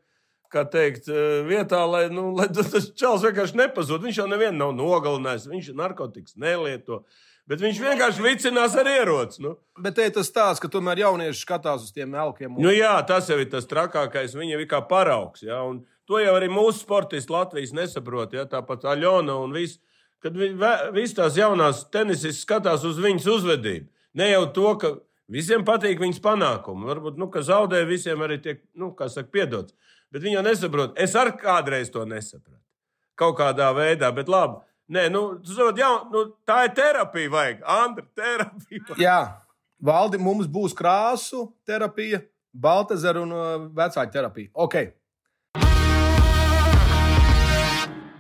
Kā 0.49 0.63
teikt, 0.65 1.11
eh, 1.13 1.43
vietā, 1.45 1.83
lai, 1.85 2.07
nu, 2.09 2.31
lai 2.35 2.49
tas 2.57 2.89
čels 2.97 3.23
vienkārši 3.27 3.59
nepazūd. 3.61 4.03
Viņš 4.09 4.23
jau 4.23 4.29
nevienu 4.31 4.57
nav 4.57 4.73
nogalinājis, 4.79 5.47
viņš 5.53 5.75
narkotikas 5.77 6.39
nelieto. 6.41 7.03
Bet 7.49 7.63
viņš 7.65 7.79
vienkārši 7.81 8.25
vicinās 8.25 8.75
ar 8.77 8.89
ieroci. 8.89 9.43
Nu. 9.45 9.55
Bet 9.81 9.95
te 9.97 10.09
ir 10.09 10.15
tas 10.17 10.29
stāsts, 10.29 10.61
ka 10.61 10.69
tomēr 10.73 11.05
jaunieši 11.05 11.45
skatās 11.45 11.87
uz 11.87 11.93
tiem 11.95 12.17
elkiem. 12.17 12.57
Un... 12.57 12.65
Nu, 12.65 12.73
jā, 12.75 12.97
tas 13.09 13.29
jau 13.31 13.39
ir 13.41 13.49
tas 13.53 13.69
trakākais. 13.69 14.35
Viņi 14.37 14.57
jau 14.57 14.65
ir 14.65 14.69
kā 14.69 14.83
paraugs. 14.89 15.45
Ja? 15.47 15.63
Un 15.65 15.85
to 16.09 16.21
jau 16.21 16.35
arī 16.37 16.51
mūsu 16.53 16.83
sportisti 16.83 17.33
Latvijas 17.33 17.73
nesaprot. 17.77 18.37
Ja? 18.37 18.45
Tāpat 18.49 18.85
Aļona 18.93 19.39
un 19.45 19.57
viss 19.57 19.81
kad 20.25 20.39
visas 20.95 21.17
tās 21.17 21.39
jaunās 21.39 21.85
tenisistas 21.93 22.43
skatās 22.45 22.85
uz 22.87 22.99
viņas 23.03 23.29
uzvedību. 23.37 23.87
Ne 24.19 24.31
jau 24.33 24.45
to, 24.55 24.71
ka 24.81 24.93
visiem 25.31 25.65
patīk 25.67 26.01
viņas 26.03 26.23
panākumi. 26.25 26.89
Varbūt, 26.89 27.19
nu, 27.21 27.29
ka 27.33 27.45
zaudē 27.47 27.85
visiem 27.89 28.23
arī 28.25 28.41
tiek, 28.43 28.63
nu, 28.79 28.91
kā 28.97 29.11
saka, 29.13 29.31
piedots. 29.35 29.77
Bet 30.13 30.25
viņi 30.25 30.39
jau 30.39 30.47
nesaprot. 30.47 30.97
Es 30.99 31.15
arī 31.19 31.37
kādreiz 31.39 31.93
to 31.93 32.07
nesapratu. 32.09 32.63
Kaut 33.19 33.37
kādā 33.41 33.69
veidā, 33.77 34.11
bet 34.15 34.31
labi. 34.31 34.63
Nē, 34.89 35.09
nu, 35.13 35.23
saprot, 35.45 35.79
jā, 35.79 35.91
nu, 36.13 36.25
tā 36.49 36.63
ir 36.67 36.75
terapija, 36.79 37.31
vajag. 37.35 37.63
Andra, 37.69 38.07
terapija. 38.17 38.97
Jā, 38.97 39.19
valdi, 39.85 40.21
mums 40.23 40.49
būs 40.51 40.77
krāsu 40.77 41.51
terapija, 41.69 42.23
Baltasaru 42.59 43.27
un 43.27 43.35
uh, 43.37 43.67
vecāku 43.77 44.11
terapija. 44.15 44.51
Ok. 44.57 44.79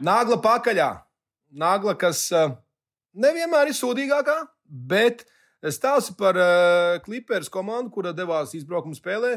Nāgla 0.04 0.36
pakaļā 0.44 0.90
nagla, 1.50 1.94
kas 1.98 2.26
uh, 2.34 2.52
nevienmēr 3.16 3.70
ir 3.70 3.76
sūdīgākā, 3.78 4.36
bet 4.64 5.24
stāsta 5.74 6.14
par 6.18 6.38
uh, 6.38 6.98
Clippers 7.04 7.50
komandu, 7.52 7.92
kura 7.94 8.14
devās 8.16 8.54
izbraukuma 8.58 8.96
spēlē, 8.96 9.36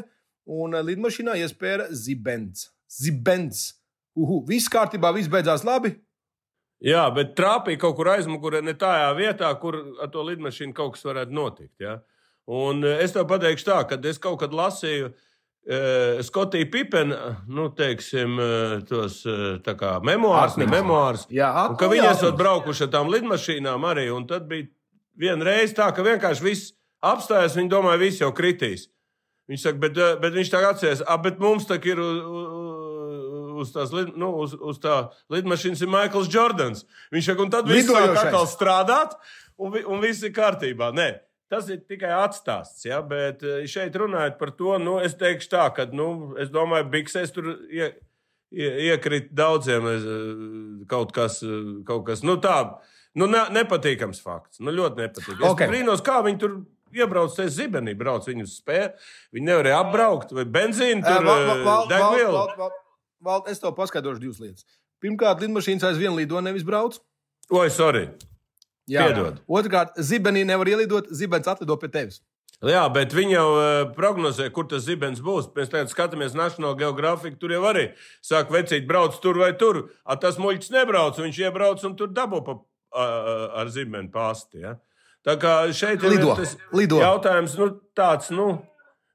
un 0.50 0.76
uh, 0.76 0.84
lidmašīnā 0.84 1.38
iespēja 1.42 1.88
Zibens. 1.96 2.68
Zibens. 2.92 3.72
Uhu, 4.18 4.42
viss 4.48 4.70
kārtībā, 4.72 5.12
viss 5.16 5.30
beidzās 5.32 5.64
labi. 5.64 5.94
Jā, 6.82 7.06
bet 7.14 7.36
trāpīja 7.38 7.80
kaut 7.84 7.96
kur 7.96 8.10
aizmugurē, 8.12 8.60
ne 8.64 8.74
tajā 8.76 9.12
vietā, 9.16 9.48
kur 9.62 9.78
ar 10.02 10.10
to 10.12 10.24
lidmašīnu 10.26 10.74
kaut 10.76 10.96
kas 10.96 11.06
varētu 11.06 11.36
notikt. 11.36 11.76
Ja? 11.80 12.00
Un 12.50 12.82
es 12.84 13.14
tev 13.14 13.28
pateikšu 13.30 13.68
tā, 13.68 13.76
ka 13.86 14.00
es 14.10 14.18
kaut 14.20 14.40
kad 14.42 14.54
lasīju, 14.56 15.12
uh, 15.12 15.28
Skotija 16.26 16.66
Pipena, 16.66 17.36
nu, 17.46 17.68
teiksim, 17.78 18.34
tos 18.88 19.20
kā, 19.78 19.92
memoārus, 20.02 20.56
ne 20.58 20.66
memoārus. 20.66 21.28
Jā, 21.30 21.52
un, 21.70 21.76
ka 21.78 21.86
viņi 21.92 22.08
esat 22.10 22.38
braukuši 22.40 22.88
ar 22.88 22.90
tām 22.96 23.12
lidmašīnām 23.12 23.86
arī, 23.86 24.08
un 24.10 24.26
tad 24.26 24.48
bija 24.50 24.66
viena 25.18 25.46
reize 25.52 25.76
tā, 25.78 25.86
ka 25.94 26.02
vienkārši 26.02 26.44
viss 26.44 26.72
apstājās, 26.98 27.54
viņi 27.58 27.70
domāja, 27.70 28.02
viss 28.02 28.24
jau 28.24 28.32
kritīs. 28.34 28.88
Viņš 29.50 29.68
saka, 29.68 29.78
bet, 29.82 30.02
bet 30.22 30.34
viņš 30.34 30.50
tā 30.50 30.62
atcerās, 30.66 31.02
ah, 31.06 31.18
bet 31.22 31.38
mums 31.42 31.66
tā 31.68 31.78
ir 31.86 32.00
uz 33.62 33.72
tās 33.74 33.92
nu, 33.92 34.30
uz, 34.42 34.54
uz 34.58 34.78
tā 34.82 34.96
lidmašīnas 35.32 35.82
ir 35.84 35.90
Maikls 35.92 36.30
Jordans. 36.32 36.86
Viņš 37.14 37.30
saka, 37.30 37.44
un 37.44 37.52
tad 37.52 37.68
viss 37.70 37.90
sāk 37.90 38.16
atkal 38.16 38.48
strādāt, 38.50 39.14
un, 39.60 39.76
un 39.86 40.02
viss 40.02 40.24
ir 40.26 40.34
kārtībā. 40.36 40.90
Nē. 40.96 41.10
Tas 41.52 41.68
ir 41.68 41.82
tikai 41.84 42.14
atstāsts, 42.16 42.86
ja, 42.86 43.02
bet 43.04 43.42
eh, 43.44 43.66
šeit 43.68 43.96
runājot 44.00 44.38
par 44.40 44.54
to, 44.56 44.72
nu, 44.80 44.96
es 45.04 45.18
teikšu 45.20 45.50
tā, 45.52 45.66
ka, 45.76 45.84
nu, 45.92 46.32
es 46.40 46.48
domāju, 46.52 46.88
Biksēs 46.94 47.34
tur 47.34 47.50
ie, 47.68 47.90
ie, 48.48 48.70
iekrīt 48.88 49.28
daudziem 49.36 49.88
eh, 49.90 50.06
kaut 50.88 51.12
kas, 51.12 51.42
eh, 51.44 51.58
kaut 51.88 52.06
kas, 52.08 52.24
nu, 52.24 52.38
tā, 52.40 52.56
nu, 53.20 53.28
ne, 53.28 53.44
nepatīkams 53.52 54.22
fakts, 54.24 54.62
nu, 54.64 54.72
ļoti 54.72 55.04
nepatīkams. 55.04 55.44
Okay. 55.50 55.68
Es 55.68 55.74
brīnos, 55.74 56.04
kā 56.06 56.22
viņi 56.24 56.40
tur 56.40 56.56
iebrauc 56.96 57.36
te 57.36 57.48
zibenī, 57.52 57.94
brauc 58.00 58.26
viņu 58.28 58.48
spēju. 58.48 58.90
Viņi 59.36 59.48
nevarēja 59.48 59.84
apbraukt, 59.84 60.34
vai 60.36 60.48
benzīnu 60.56 61.04
tur 61.04 61.24
degvielu. 61.24 62.32
Val, 62.32 62.52
val, 62.56 62.56
val. 62.64 62.78
Vald, 63.22 63.46
es 63.52 63.62
tev 63.62 63.76
paskaidrošu 63.76 64.24
divas 64.24 64.40
lietas. 64.42 64.66
Pirmkārt, 65.02 65.42
lidmašīnas 65.44 65.86
aizvien 65.92 66.16
lido, 66.16 66.40
nevis 66.42 66.64
brauc. 66.66 66.98
Oi, 67.52 67.68
sorry. 67.70 68.08
Jā. 68.90 69.06
Piedod. 69.06 69.38
Otrkārt, 69.46 69.96
zibenī 70.02 70.42
nevar 70.46 70.68
ielidot, 70.72 71.10
zibens 71.14 71.48
atlido 71.50 71.76
pie 71.78 71.90
tevis. 71.92 72.20
Jā, 72.62 72.84
bet 72.94 73.10
viņi 73.14 73.34
jau 73.34 73.46
uh, 73.56 73.68
prognozē, 73.94 74.46
kur 74.54 74.68
tas 74.70 74.84
zibens 74.86 75.18
būs. 75.22 75.48
Mēs 75.56 75.70
tagad 75.72 75.90
skatāmies 75.90 76.36
National 76.38 76.76
Geographic, 76.78 77.34
tur 77.40 77.50
jau 77.50 77.62
arī 77.66 77.88
sāk 78.22 78.52
vecīt, 78.54 78.86
brauc 78.86 79.16
tur 79.22 79.40
vai 79.42 79.50
tur. 79.58 79.88
A, 80.06 80.14
tas 80.14 80.38
muļķis 80.38 80.70
nebrauc, 80.74 81.18
viņš 81.18 81.40
iebrauc 81.42 81.82
un 81.88 81.96
tur 81.98 82.12
dabū 82.14 82.42
pa, 82.46 82.54
a, 82.94 83.06
a, 83.06 83.34
ar 83.62 83.72
zibeni 83.74 84.12
pāsti. 84.14 84.62
Ja? 84.62 84.76
Tā 85.26 85.34
kā 85.42 85.56
šeit 85.74 86.06
ir 86.06 86.14
Lido, 86.14 86.36
tas 86.38 86.54
lido. 86.74 87.00
jautājums, 87.02 87.56
nu, 87.58 87.68
tāds, 87.98 88.30
nu, 88.34 88.46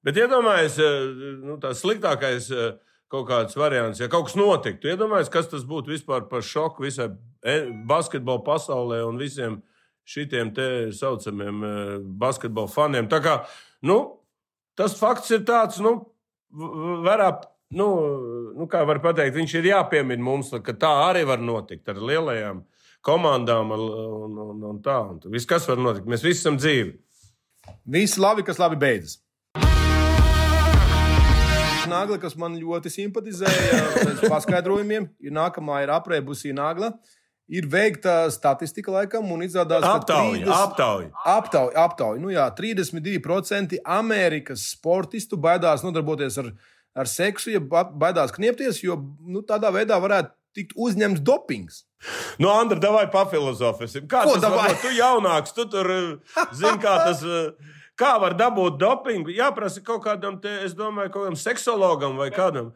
bet 0.04 0.20
iedomājieties, 0.20 1.40
nu, 1.48 1.56
tas 1.64 1.84
sliktākais. 1.84 2.52
Uh, 2.52 2.76
kaut 3.12 3.28
kāds 3.30 3.58
variants, 3.60 4.02
ja 4.02 4.10
kaut 4.12 4.28
kas 4.28 4.38
notiktu. 4.40 4.92
Iedomājieties, 4.92 5.32
kas 5.34 5.50
tas 5.52 5.66
būtu 5.68 5.94
vispār 5.94 6.28
par 6.32 6.44
šoku 6.44 6.88
visai 6.88 7.10
e, 7.42 7.58
basketbola 7.88 8.44
pasaulē 8.46 9.02
un 9.08 9.20
visiem 9.22 9.62
šitiem 10.08 10.54
te 10.56 10.68
saucamiem 10.96 11.64
e, 11.64 11.76
basketbola 12.20 12.72
faniem. 12.72 13.10
Tā 13.12 13.22
kā 13.24 13.38
nu, 13.88 14.00
tas 14.80 14.98
fakts 15.00 15.32
ir 15.36 15.46
tāds, 15.48 15.82
nu, 15.84 16.00
varētu. 17.08 17.54
Nu, 17.76 17.86
nu, 18.56 18.64
kā 18.72 18.86
var 18.88 19.02
teikt, 19.04 19.36
viņš 19.36 19.54
ir 19.60 19.66
jāpiemina 19.74 20.24
mums, 20.24 20.54
ka 20.64 20.72
tā 20.80 20.88
arī 21.10 21.26
var 21.28 21.42
notikt 21.44 21.90
ar 21.92 21.98
lielajām 22.00 22.62
komandām 23.04 23.74
un, 23.76 23.82
un, 24.40 24.62
un, 24.70 24.78
tā. 24.84 25.02
Un 25.04 25.20
viss, 25.34 25.48
kas 25.50 25.68
var 25.68 25.82
notikt, 25.82 26.08
mēs 26.08 26.24
visi 26.24 26.46
esam 26.46 26.56
dzīvi. 26.56 26.94
Viss 27.92 28.16
labi, 28.24 28.46
kas 28.48 28.62
labi 28.62 28.80
beidzas. 28.80 29.18
Nagla, 31.90 32.18
kas 32.22 32.36
man 32.40 32.56
ļoti 32.60 32.92
simpatizēja 32.94 33.80
pēc 33.98 34.26
paskaidrojumiem, 34.30 35.08
ir 35.24 35.32
nākamā 35.36 35.82
ir 35.86 35.94
aprēbusī 35.96 36.54
nagla. 36.56 36.94
Ir 37.48 37.64
veikta 37.72 38.26
statistika, 38.34 38.92
laikam, 38.92 39.30
un 39.32 39.40
izrādās, 39.46 39.80
ka 39.80 39.94
Aptauja, 40.02 40.42
30 40.44 40.52
aptauja. 40.52 41.12
aptauja, 41.32 41.84
aptauja. 41.86 42.20
Nu, 42.20 42.28
jā, 42.34 42.44
32% 42.58 43.78
Amerikas 43.88 44.66
sportistu 44.74 45.40
baidās 45.40 45.84
nodarboties 45.86 46.36
ar, 46.44 46.50
ar 46.98 47.08
seksu, 47.08 47.54
ja 47.56 47.62
ba- 47.64 47.86
baidās 47.88 48.34
kniepties, 48.36 48.82
jo 48.84 48.98
nu, 49.24 49.46
tādā 49.48 49.72
veidā 49.72 49.96
varētu 50.04 50.34
tikt 50.58 50.76
uzņemts 50.76 51.22
dopings. 51.24 51.86
Nu, 52.42 52.50
Andra, 52.52 52.80
davai 52.84 53.06
pafilozofēsim. 53.14 54.08
Kā 54.12 54.26
Ko 54.28 54.34
tas 54.36 54.44
davai? 54.44 54.58
var 54.66 54.76
būt? 54.76 54.82
Tu 54.84 54.92
jaunāks, 55.00 55.54
tu 55.56 55.66
tur 55.72 55.88
eh, 55.94 56.44
zini, 56.52 56.80
kā 56.84 56.98
tas. 57.08 57.24
Eh, 57.98 58.02
Kā 58.02 58.18
var 58.22 58.36
dabūt 58.38 58.78
dopingu? 58.78 59.34
Jāprasa 59.34 59.82
kaut 59.84 60.04
kādam, 60.06 60.42
te, 60.42 60.52
es 60.66 60.76
domāju, 60.78 61.12
kaut 61.12 61.24
kādam 61.26 61.40
seksologam 61.42 62.18
vai 62.18 62.30
kādam. 62.30 62.72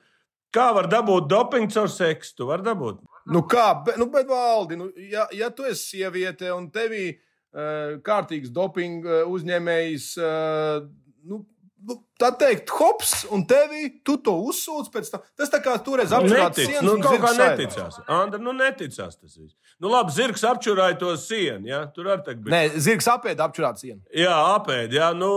Kā 0.51 0.73
var 0.75 0.89
dabūt 0.91 1.29
dopingu 1.31 1.71
caur 1.71 1.87
seksu? 1.87 2.35
Tu 2.37 2.47
vari 2.49 2.65
dabūt. 2.65 2.99
Nu, 3.31 3.43
kā, 3.45 3.83
bet, 3.85 3.99
nu, 4.01 4.09
bet 4.11 4.27
valdi, 4.27 4.75
nu, 4.79 4.89
ja, 4.97 5.27
ja 5.31 5.51
tu 5.53 5.63
esi 5.69 5.97
sieviete 5.97 6.49
un 6.51 6.71
tevī 6.73 7.11
uh, 7.13 8.01
kārtīgs 8.03 8.49
dopinga 8.49 9.21
uh, 9.21 9.29
uzņēmējs, 9.31 10.07
uh, 10.17 10.89
nu, 11.29 11.43
nu, 11.85 11.97
tā 12.19 12.31
teikt, 12.41 12.73
hops, 12.79 13.13
un 13.31 13.45
tevī 13.47 13.91
tu 14.05 14.17
to 14.25 14.33
uzsūdz 14.49 14.89
pēc 14.93 15.13
tam. 15.13 15.23
Tas 15.37 15.53
tā 15.53 15.61
kā 15.63 15.77
toreiz 15.85 16.13
apšaubās 16.17 16.57
Netic, 16.57 16.81
nu, 16.85 16.97
kaut 17.03 17.21
kā 17.23 17.33
neticās. 17.37 18.01
Andra, 18.09 18.41
nu 18.41 18.55
neticās 18.57 19.21
tas 19.21 19.37
viss. 19.37 19.55
Nu, 19.81 19.89
labi, 19.89 20.13
zirgs 20.13 20.43
apčurāja 20.45 20.93
to 21.01 21.15
sienu, 21.17 21.65
ja? 21.65 21.79
tur 21.89 22.05
arī 22.13 22.21
tā 22.27 22.35
bija. 22.37 22.53
Nē, 22.53 22.79
zirgs 22.85 23.07
apēda 23.09 23.47
apšaubāt 23.49 23.79
sienu. 23.81 24.01
Jā, 24.13 24.35
apēd, 24.59 24.93
jā, 24.93 25.07
nu, 25.17 25.29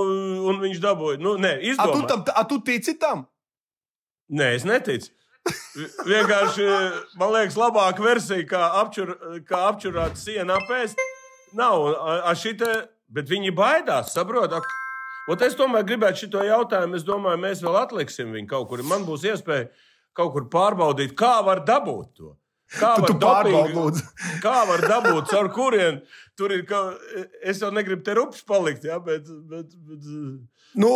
un 0.50 0.58
viņš 0.60 0.82
dabūja. 0.84 1.20
Nu, 1.24 1.36
nē, 1.40 1.54
A 1.80 1.86
tu, 1.88 2.02
tam, 2.10 2.24
a, 2.28 2.42
tu 2.50 2.58
tici 2.60 2.92
tam? 3.00 3.24
Nē, 4.28 4.50
es 4.58 4.66
neticu. 4.68 5.08
Vi- 5.76 5.88
Vienkārši, 6.12 6.66
man 7.20 7.32
liekas, 7.34 7.56
labāka 7.60 8.04
versija, 8.04 8.44
kā, 8.48 8.62
apčur, 8.82 9.14
kā 9.48 9.64
apčurāt 9.72 10.16
sienu 10.20 10.52
apēst. 10.58 11.00
Nav, 11.56 11.88
a, 11.96 12.20
a 12.28 12.36
šite, 12.36 12.68
bet 13.08 13.28
viņi 13.32 13.52
baidās, 13.56 14.12
saprotat? 14.12 14.64
Ot 15.32 15.40
es 15.40 15.56
tomēr 15.56 15.84
gribētu 15.88 16.26
šo 16.28 16.44
jautājumu, 16.44 16.96
es 17.00 17.04
domāju, 17.08 17.40
mēs 17.40 17.64
vēl 17.64 17.76
atliksim 17.80 18.32
viņu 18.36 18.48
kaut 18.50 18.68
kur. 18.68 18.82
Man 18.84 19.06
būs 19.08 19.24
iespēja 19.24 19.70
kaut 20.12 20.34
kur 20.36 20.48
pārbaudīt, 20.52 21.14
kā 21.16 21.38
var 21.46 21.64
dabūt 21.64 22.10
to. 22.20 22.34
Kā 22.74 22.94
Tu, 22.98 23.08
tu 23.08 23.18
pārbaudi, 23.22 23.74
dopingu-. 23.74 24.40
Kā 24.42 24.56
var 24.68 24.82
dabūt, 24.82 25.28
caur 25.30 25.50
kurien 25.54 26.00
tur 26.38 26.54
ir? 26.54 26.64
Ka, 26.68 26.80
es 27.42 27.62
jau 27.62 27.70
negribu 27.74 28.02
te 28.06 28.16
rupšs 28.18 28.46
palikt, 28.48 28.86
ja, 28.88 28.98
bet, 29.02 29.28
bet, 29.50 29.74
bet 29.88 30.08
Nu, 30.80 30.90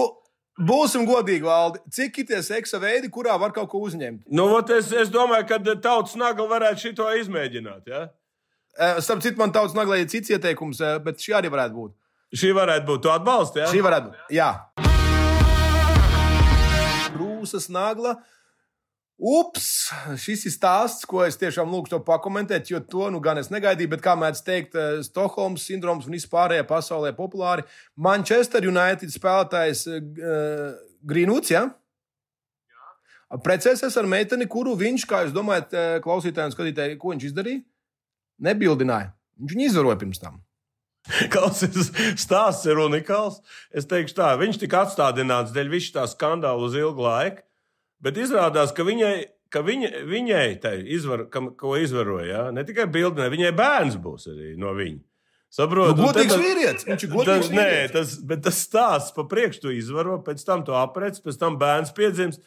būsim 0.58 1.06
godīgi, 1.06 1.46
valdi. 1.46 1.82
Cik 1.94 2.22
ir 2.22 2.28
tie 2.32 2.40
seksa 2.42 2.80
veidi, 2.82 3.10
kurā 3.14 3.36
var 3.40 3.54
kaut 3.54 3.70
ko 3.70 3.82
uzņemt? 3.86 4.24
Nu, 4.34 4.48
es, 4.74 4.90
es 4.90 5.12
domāju, 5.14 5.46
ka 5.50 5.60
tautas 5.78 6.16
nagla 6.18 6.48
varētu 6.50 6.90
šo 6.90 7.12
izmēģināt. 7.22 7.86
Ja? 7.90 8.08
Uh, 8.78 8.98
Starp 9.02 9.22
citu, 9.24 9.38
man 9.40 9.54
tautas 9.54 9.74
naglē 9.78 10.02
ir 10.02 10.10
cits 10.10 10.30
ieteikums, 10.34 10.82
eh, 10.82 10.98
bet 11.02 11.22
šī 11.22 11.34
arī 11.38 11.50
varētu 11.50 11.74
būt. 11.74 11.94
Šī 12.38 12.52
varētu 12.54 12.86
būt 12.86 13.00
tu 13.06 13.10
atbalsts. 13.10 13.56
Ja? 13.58 13.70
Šī 13.72 13.80
varētu 13.82 14.10
būt. 14.10 14.34
Jā. 14.36 14.50
Brūsas 17.14 17.70
nagla. 17.72 18.18
Ups, 19.18 19.88
šis 20.22 20.44
ir 20.46 20.52
stāsts, 20.54 21.02
ko 21.08 21.24
es 21.26 21.34
tiešām 21.40 21.72
lūgtu 21.74 21.96
to 21.96 21.98
pakomentēt, 22.06 22.68
jo 22.70 22.78
to 22.78 23.08
nu 23.10 23.18
gan 23.18 23.40
es 23.40 23.48
negaidīju, 23.50 23.90
bet 23.90 24.04
kā 24.04 24.14
mēdz 24.14 24.42
teikt, 24.46 24.76
eh, 24.78 25.00
Stokholmas 25.02 25.64
sindroms 25.66 26.06
un 26.06 26.14
vispārējā 26.14 26.62
pasaulē 26.68 27.10
populāri. 27.16 27.66
Manchester 27.96 28.62
United 28.62 29.10
spēlētājs 29.10 29.82
uh, 29.90 30.78
Greenwoods, 31.02 31.50
ja? 31.50 31.64
Precēsies 33.42 33.96
ar 33.98 34.06
meiteni, 34.08 34.46
kuru 34.48 34.76
viņš, 34.78 35.08
kā 35.10 35.24
jūs 35.24 35.34
domājat, 35.34 35.74
eh, 35.74 35.98
klausītājiem, 36.04 36.54
skatītājiem, 36.54 37.00
ko 37.02 37.10
viņš 37.10 37.26
izdarīja? 37.32 37.64
Nebildināja. 38.46 39.10
Viņš 39.42 39.56
viņu 39.56 39.66
izvaroja 39.66 39.98
pirms 39.98 40.22
tam. 40.22 40.38
Klausies, 41.34 41.90
stāsts 42.22 42.70
ir 42.70 42.78
unikāls. 42.78 43.42
Es 43.74 43.88
teikšu 43.88 44.14
tā, 44.22 44.30
viņš 44.38 44.62
tika 44.62 44.86
atstādināts 44.86 45.52
dēļ 45.56 45.74
visu 45.74 45.92
tā 45.98 46.06
skandālu 46.06 46.70
uz 46.70 46.78
ilgu 46.78 47.02
laiku, 47.02 47.42
bet 48.00 48.16
izrādās, 48.16 48.72
ka 48.74 48.84
viņai, 48.86 49.14
ka 49.50 49.62
viņa, 49.64 49.90
viņai 50.08 50.46
tai 50.62 50.76
izvar, 50.96 51.26
kam, 51.32 51.50
ko 51.56 51.76
izvaroja, 51.80 52.26
ja? 52.28 52.42
ne 52.52 52.64
tikai 52.68 52.86
bildinē, 52.92 53.30
viņai 53.32 53.52
bērns 53.56 53.96
būs 54.02 54.28
arī 54.32 54.54
no 54.60 54.74
viņa. 54.76 55.00
Saprotu, 55.50 55.96
Nu, 55.96 56.04
godīgs 56.10 56.34
tad- 56.34 56.42
vīrietis, 56.44 56.84
viņš 56.84 57.02
ir 57.04 57.08
Tas, 57.08 57.16
godīgs 57.16 57.50
nē, 57.50 57.62
vīrietis. 57.64 57.92
tas, 57.92 58.16
bet 58.28 58.42
tas 58.44 58.58
stāsts 58.66 59.14
pa 59.16 59.24
priekšu 59.24 59.60
tu 59.62 59.70
izvaro, 59.72 60.18
pēc 60.22 60.44
tam 60.44 60.60
to 60.64 60.74
aprec, 60.76 61.16
pēc 61.24 61.38
tam 61.40 61.56
bērns 61.58 61.94
piedzims. 61.96 62.38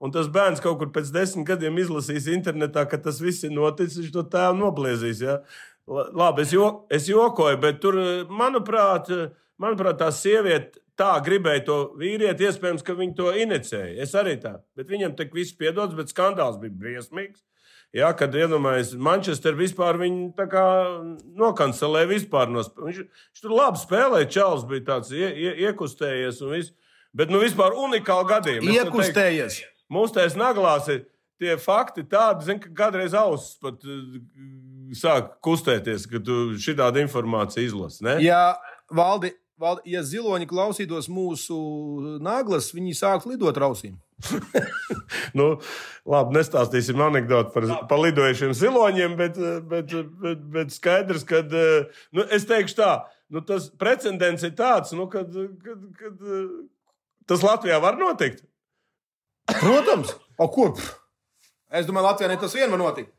Un 0.00 0.10
tas 0.14 0.26
bērns 0.30 0.60
kaut 0.62 0.78
kur 0.78 0.90
pēc 0.94 1.12
desmit 1.14 1.46
gadiem 1.46 1.78
izlasīs 1.78 2.26
internetā, 2.30 2.84
ka 2.90 2.98
tas 3.02 3.20
viss 3.20 3.42
ir 3.44 3.50
noticis. 3.50 3.98
Viņš 3.98 4.12
to 4.14 4.22
tēvu 4.30 4.58
nobliezīs. 4.58 5.22
Ja? 5.22 5.38
La- 5.86 6.08
Labi, 6.12 6.42
es, 6.42 6.52
jo, 6.52 6.84
es 6.90 7.06
jokoju, 7.08 7.60
bet 7.60 7.80
tur, 7.80 7.94
manuprāt, 8.30 9.06
manuprāt 9.58 9.98
tā 10.02 10.10
sieviete 10.14 10.78
tā 10.98 11.12
gribēja 11.24 11.64
to 11.68 11.76
vīrieti. 12.00 12.48
Iespējams, 12.48 12.84
ka 12.86 12.96
viņi 12.98 13.14
to 13.18 13.30
inicēja. 13.44 13.94
Es 14.04 14.14
arī 14.18 14.36
tā. 14.42 14.56
Bet 14.78 14.90
viņam 14.90 15.14
tik 15.18 15.32
viss 15.36 15.54
piedodas, 15.56 15.96
bet 15.98 16.10
skandāls 16.12 16.58
bija 16.62 16.74
briesmīgs. 16.74 17.44
Jā, 17.96 18.10
kad 18.12 18.34
iedomājas, 18.36 18.90
Manchester 19.00 19.54
vispār 19.56 19.96
viņu 19.96 20.34
nokancelēja 21.38 22.10
vispār. 22.10 22.50
No, 22.52 22.60
sp- 22.66 22.84
viņš, 22.84 22.98
viņš 23.06 23.44
tur 23.44 23.54
labi 23.56 23.80
spēlēja, 23.80 24.30
Čāls 24.36 24.66
bija 24.68 24.84
tāds 24.92 25.12
ie, 25.16 25.24
ie, 25.32 25.52
iekustējies 25.68 26.42
un 26.44 26.52
viss. 26.56 26.74
Bet 27.16 27.32
nu 27.32 27.40
vispār 27.40 27.72
unikāli 27.80 28.28
gadījumi. 28.28 28.74
Iekustējies. 28.76 29.62
Mums 29.88 30.12
tajās 30.12 30.36
naglās 30.36 30.90
ir 30.92 31.06
tie 31.40 31.54
fakti 31.56 32.04
tādi, 32.04 32.44
zin, 32.44 32.60
ka 32.60 32.68
kādreiz 32.76 33.14
ausis 33.16 33.56
pat 33.62 33.80
uh, 33.88 34.18
sāk 34.98 35.38
kustēties, 35.44 36.04
kad 36.10 36.26
tu 36.26 36.58
šādu 36.60 37.00
informāciju 37.06 37.70
izlasi. 37.70 38.04
ne? 38.04 38.18
Valdi, 38.20 39.32
valdi, 39.32 39.32
ja 39.88 40.02
ziloņi 40.06 40.46
klausītos 40.50 41.08
mūsu 41.10 41.56
naglas, 42.22 42.70
viņi 42.74 42.94
sāks 42.98 43.28
lidot 43.28 43.58
rausīm. 43.58 43.98
Nu, 45.36 45.44
labi, 46.08 46.34
nestāstīsim 46.38 47.00
anekdoti 47.04 47.52
par, 47.52 47.66
par 47.90 48.00
lidojušiem 48.00 48.54
ziloņiem, 48.56 49.14
bet, 49.18 49.36
bet, 49.68 49.92
bet, 50.22 50.40
bet 50.54 50.72
skaidrs, 50.72 51.24
ka 51.28 51.42
nu, 51.46 52.24
es 52.34 52.46
teikšu 52.48 52.78
tā, 52.78 52.88
nu, 53.32 53.42
tas 53.44 53.68
precedents 53.80 54.44
ir 54.48 54.54
tāds, 54.58 54.94
nu, 54.96 55.06
kad, 55.12 55.32
kad, 55.64 55.84
kad 56.00 56.24
tas 57.28 57.44
Latvijā 57.44 57.78
var 57.84 58.00
notikt. 58.00 58.42
Protams, 59.52 60.16
o 60.40 60.48
ko? 60.52 60.72
Es 61.68 61.88
domāju, 61.88 62.08
Latvijā 62.08 62.40
tas 62.40 62.56
vien 62.56 62.72
var 62.72 62.82
notikt. 62.82 63.12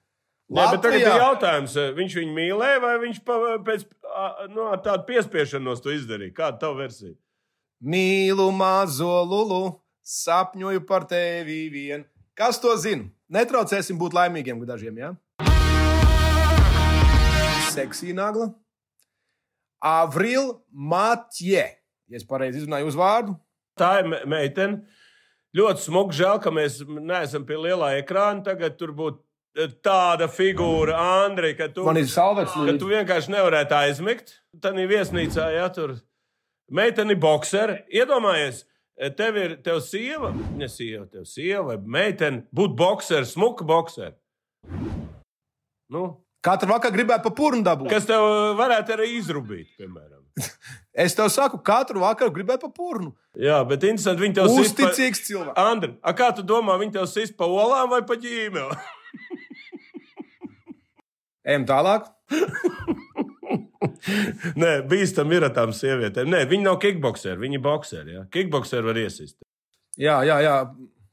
Nē, 0.50 0.64
bet 0.74 0.82
tagad 0.82 1.04
ir 1.04 1.22
jautājums, 1.22 1.76
viņš 1.94 2.16
viņu 2.18 2.32
mīlēja 2.34 2.80
vai 2.82 2.96
viņš 3.04 3.18
pa, 3.26 3.36
pēc 3.66 3.84
nu, 4.54 4.68
tādu 4.84 5.06
piespiešanos 5.10 5.82
to 5.84 5.94
izdarīja? 5.96 6.36
Kāda 6.36 6.56
ir 6.58 6.62
tava 6.64 6.80
versija? 6.82 7.16
Mīlu 7.80 8.50
mazo 8.56 9.12
lulu, 9.24 9.62
sapņoju 10.04 10.84
par 10.88 11.06
tevi 11.10 11.62
vien. 11.74 12.06
Kas 12.36 12.60
to 12.60 12.76
zina? 12.80 13.08
Netraucēsim 13.32 14.00
būt 14.00 14.16
laimīgiem 14.18 14.62
dažiem? 14.68 14.98
Ja? 15.00 15.14
Seksija 17.74 18.16
nagla. 18.18 18.50
Avril 19.80 20.58
Matje. 20.72 21.66
Ja 22.10 22.18
es 22.18 22.26
pareizi 22.28 22.64
izrunāju 22.64 22.90
uzvārdu, 22.90 23.38
Tā 23.80 24.00
ir 24.02 24.10
me- 24.12 24.26
meitene, 24.28 24.82
Ļoti 25.56 25.82
smuki, 25.82 26.14
žēl, 26.14 26.38
ka 26.44 26.52
mēs 26.54 26.76
neesam 26.86 27.42
pie 27.48 27.56
lielā 27.58 28.04
ekrāna. 28.04 28.44
Tagad 28.46 28.76
tur 28.78 28.92
būtu 28.94 29.18
tāda 29.84 30.28
figūra, 30.32 30.96
Andri, 31.26 31.56
ka 31.58 31.68
tu, 31.74 31.84
salvets 32.08 32.54
ka 32.54 32.78
tu 32.80 32.90
vienkārši 32.92 33.34
nevarētu 33.34 33.76
aizmigt. 33.80 34.36
Tad 34.62 34.78
ir 34.80 34.90
viesnīcā, 34.92 35.50
ja 35.56 35.68
tur 35.74 35.98
meitene 36.72 37.16
boxeri. 37.16 37.82
Iedomājies, 37.94 38.64
eh, 39.00 39.10
tev 39.10 39.38
ir 39.38 39.58
tev 39.66 39.82
sieva, 39.82 40.32
ne 40.56 40.68
sieva, 40.68 41.06
tev 41.10 41.26
sieva 41.26 41.66
vai 41.74 41.78
meitene, 41.78 42.46
būt 42.56 42.76
boxeri, 42.78 43.26
smuka 43.26 43.66
boxeri. 43.66 44.16
Nu, 45.90 46.22
Katru 46.40 46.70
vakaru 46.72 46.96
gribētu 46.96 47.26
pa 47.26 47.32
purnu 47.36 47.66
dabūt. 47.66 47.90
kas 47.92 48.06
tev 48.08 48.22
varētu 48.56 48.94
arī 48.96 49.10
izrubīt, 49.18 49.74
piemēram. 49.80 50.24
Es 51.00 51.14
tev 51.16 51.30
saku, 51.32 51.58
katru 51.64 52.02
vakaru 52.02 52.32
gribētu 52.36 52.68
pa 52.68 52.70
purnu. 52.76 53.14
Jā, 53.40 53.60
bet 53.68 53.84
interesanti, 53.88 54.24
viņi 54.24 54.36
tev 54.36 54.48
pa- 54.48 54.64
Uzticīgs 54.64 55.22
cilvēks. 55.28 55.56
Andri, 55.56 55.94
a 56.04 56.12
kā 56.16 56.30
tu 56.36 56.44
domā, 56.44 56.76
viņi 56.80 56.96
tev 56.98 57.06
sist 57.08 57.38
pa 57.40 57.48
olām 57.48 57.92
vai 57.94 58.02
pa 58.08 58.18
ģīmeli? 58.20 58.80
Ejam 61.50 61.66
tālāk. 61.70 62.10
Nē, 64.60 64.72
bīstam 64.90 65.32
ir 65.36 65.46
ar 65.48 65.54
tām 65.56 65.74
sievietēm. 65.76 66.30
Nē, 66.32 66.44
viņi 66.50 66.66
nav 66.66 66.78
kickboxeri, 66.84 67.40
viņi 67.42 67.60
ir 67.60 67.64
boxeri. 67.66 68.16
Ja? 68.18 68.24
Kickboxeri 68.34 68.86
var 68.88 69.00
iesist. 69.02 69.38
Jā, 70.00 70.20
jā, 70.28 70.40
jā. 70.46 70.56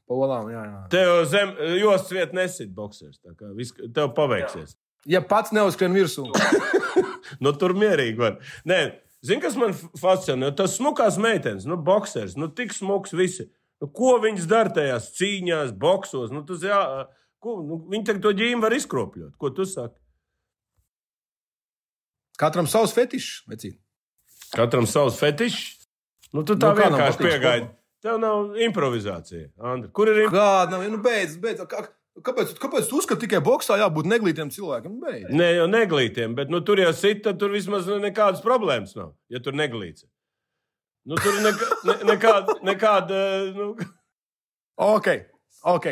Polām, 0.07 0.47
jā, 0.53 0.61
jā. 0.63 0.81
Tev 0.93 1.09
zem 1.27 1.49
jostas 1.81 2.13
vieta 2.15 2.37
nesit 2.37 2.69
boxers. 2.75 3.19
viss- 3.57 3.75
Tev 3.93 4.13
paveiksies. 4.15 4.77
Ja 5.07 5.21
pats 5.23 5.51
neuzskrien 5.55 5.93
virsū, 5.95 6.25
Nu, 7.43 7.51
tur 7.53 7.73
mierīgi 7.75 8.17
var. 8.19 8.37
Nē, 8.67 8.79
zini, 9.23 9.41
kas 9.43 9.55
man 9.59 9.75
fascinē? 9.99 10.53
Tas 10.55 10.77
smukās 10.79 11.19
meitenes, 11.19 11.67
nu, 11.67 11.75
boxers, 11.77 12.37
nu, 12.39 12.47
tik 12.47 12.71
smuks 12.75 13.11
visi. 13.15 13.49
Nu, 13.83 13.89
ko 13.93 14.15
viņas 14.23 14.47
dara 14.49 14.71
tajās 14.73 15.11
cīņās, 15.19 15.75
boxos? 15.79 16.31
Nu, 16.33 16.41
tas 16.47 16.63
jā, 16.65 16.79
ko, 17.43 17.59
nu, 17.67 17.81
viņi 17.91 18.19
to 18.23 18.31
ģīmu 18.39 18.63
var 18.63 18.75
izkropļot. 18.79 19.35
Ko 19.39 19.51
tu 19.51 19.67
saki? 19.67 19.99
Katram 22.39 22.67
savs 22.69 22.93
fetišs. 22.95 23.43
vecīt. 23.51 23.77
Katram 24.55 24.87
savs 24.87 25.19
fetišs. 25.19 25.87
Nu, 26.33 26.43
tu 26.43 26.55
tā 26.55 26.71
Nu, 26.71 26.75
nu, 26.75 26.81
kādam 26.81 26.97
vienkārši 26.99 27.23
piegaidi. 27.23 27.69
Tev 28.03 28.17
nav 28.21 28.57
improvizācija. 28.61 29.49
Andri. 29.57 29.91
Kur 29.91 30.07
ir 30.11 30.23
improvizācija? 30.25 30.67
Kāda 30.67 30.71
nav? 30.77 30.89
Nu, 30.91 30.99
beidz, 31.03 31.37
beidz. 31.41 31.63
Kā- 31.71 31.87
Kāpēc, 32.17 32.55
kāpēc 32.57 32.87
tu 32.89 32.97
uzskati 32.97 33.27
tikai 33.27 33.43
boxā 33.45 33.75
jābūt 33.77 34.07
neglītiem 34.09 34.49
cilvēkiem? 34.49 34.93
Nu, 34.95 35.01
beidz. 35.05 35.27
Nē, 35.29 35.49
jau 35.59 35.67
neglītiem, 35.69 36.33
bet 36.33 36.49
nu, 36.49 36.63
tur 36.65 36.79
jau 36.81 36.89
sit, 36.97 37.19
tad 37.23 37.37
tur 37.37 37.51
vismaz 37.53 37.85
nekādas 38.01 38.41
problēmas 38.41 38.95
nav. 38.97 39.11
Ja 39.29 39.37
tur 39.39 39.53
neglīts. 39.53 40.07
Nu, 41.05 41.15
tur 41.21 41.37
ir 41.37 41.45
neka, 41.45 41.67
ne, 41.85 41.93
nekāda. 42.09 42.55
nekāda 42.65 43.19
nu, 43.53 43.67
Ok, 44.77 45.07
ok. 45.63 45.85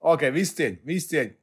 Ok, 0.00 0.22
viss 0.34 0.54
cieņ, 0.56 0.78
viss 0.86 1.10
cieņ. 1.10 1.34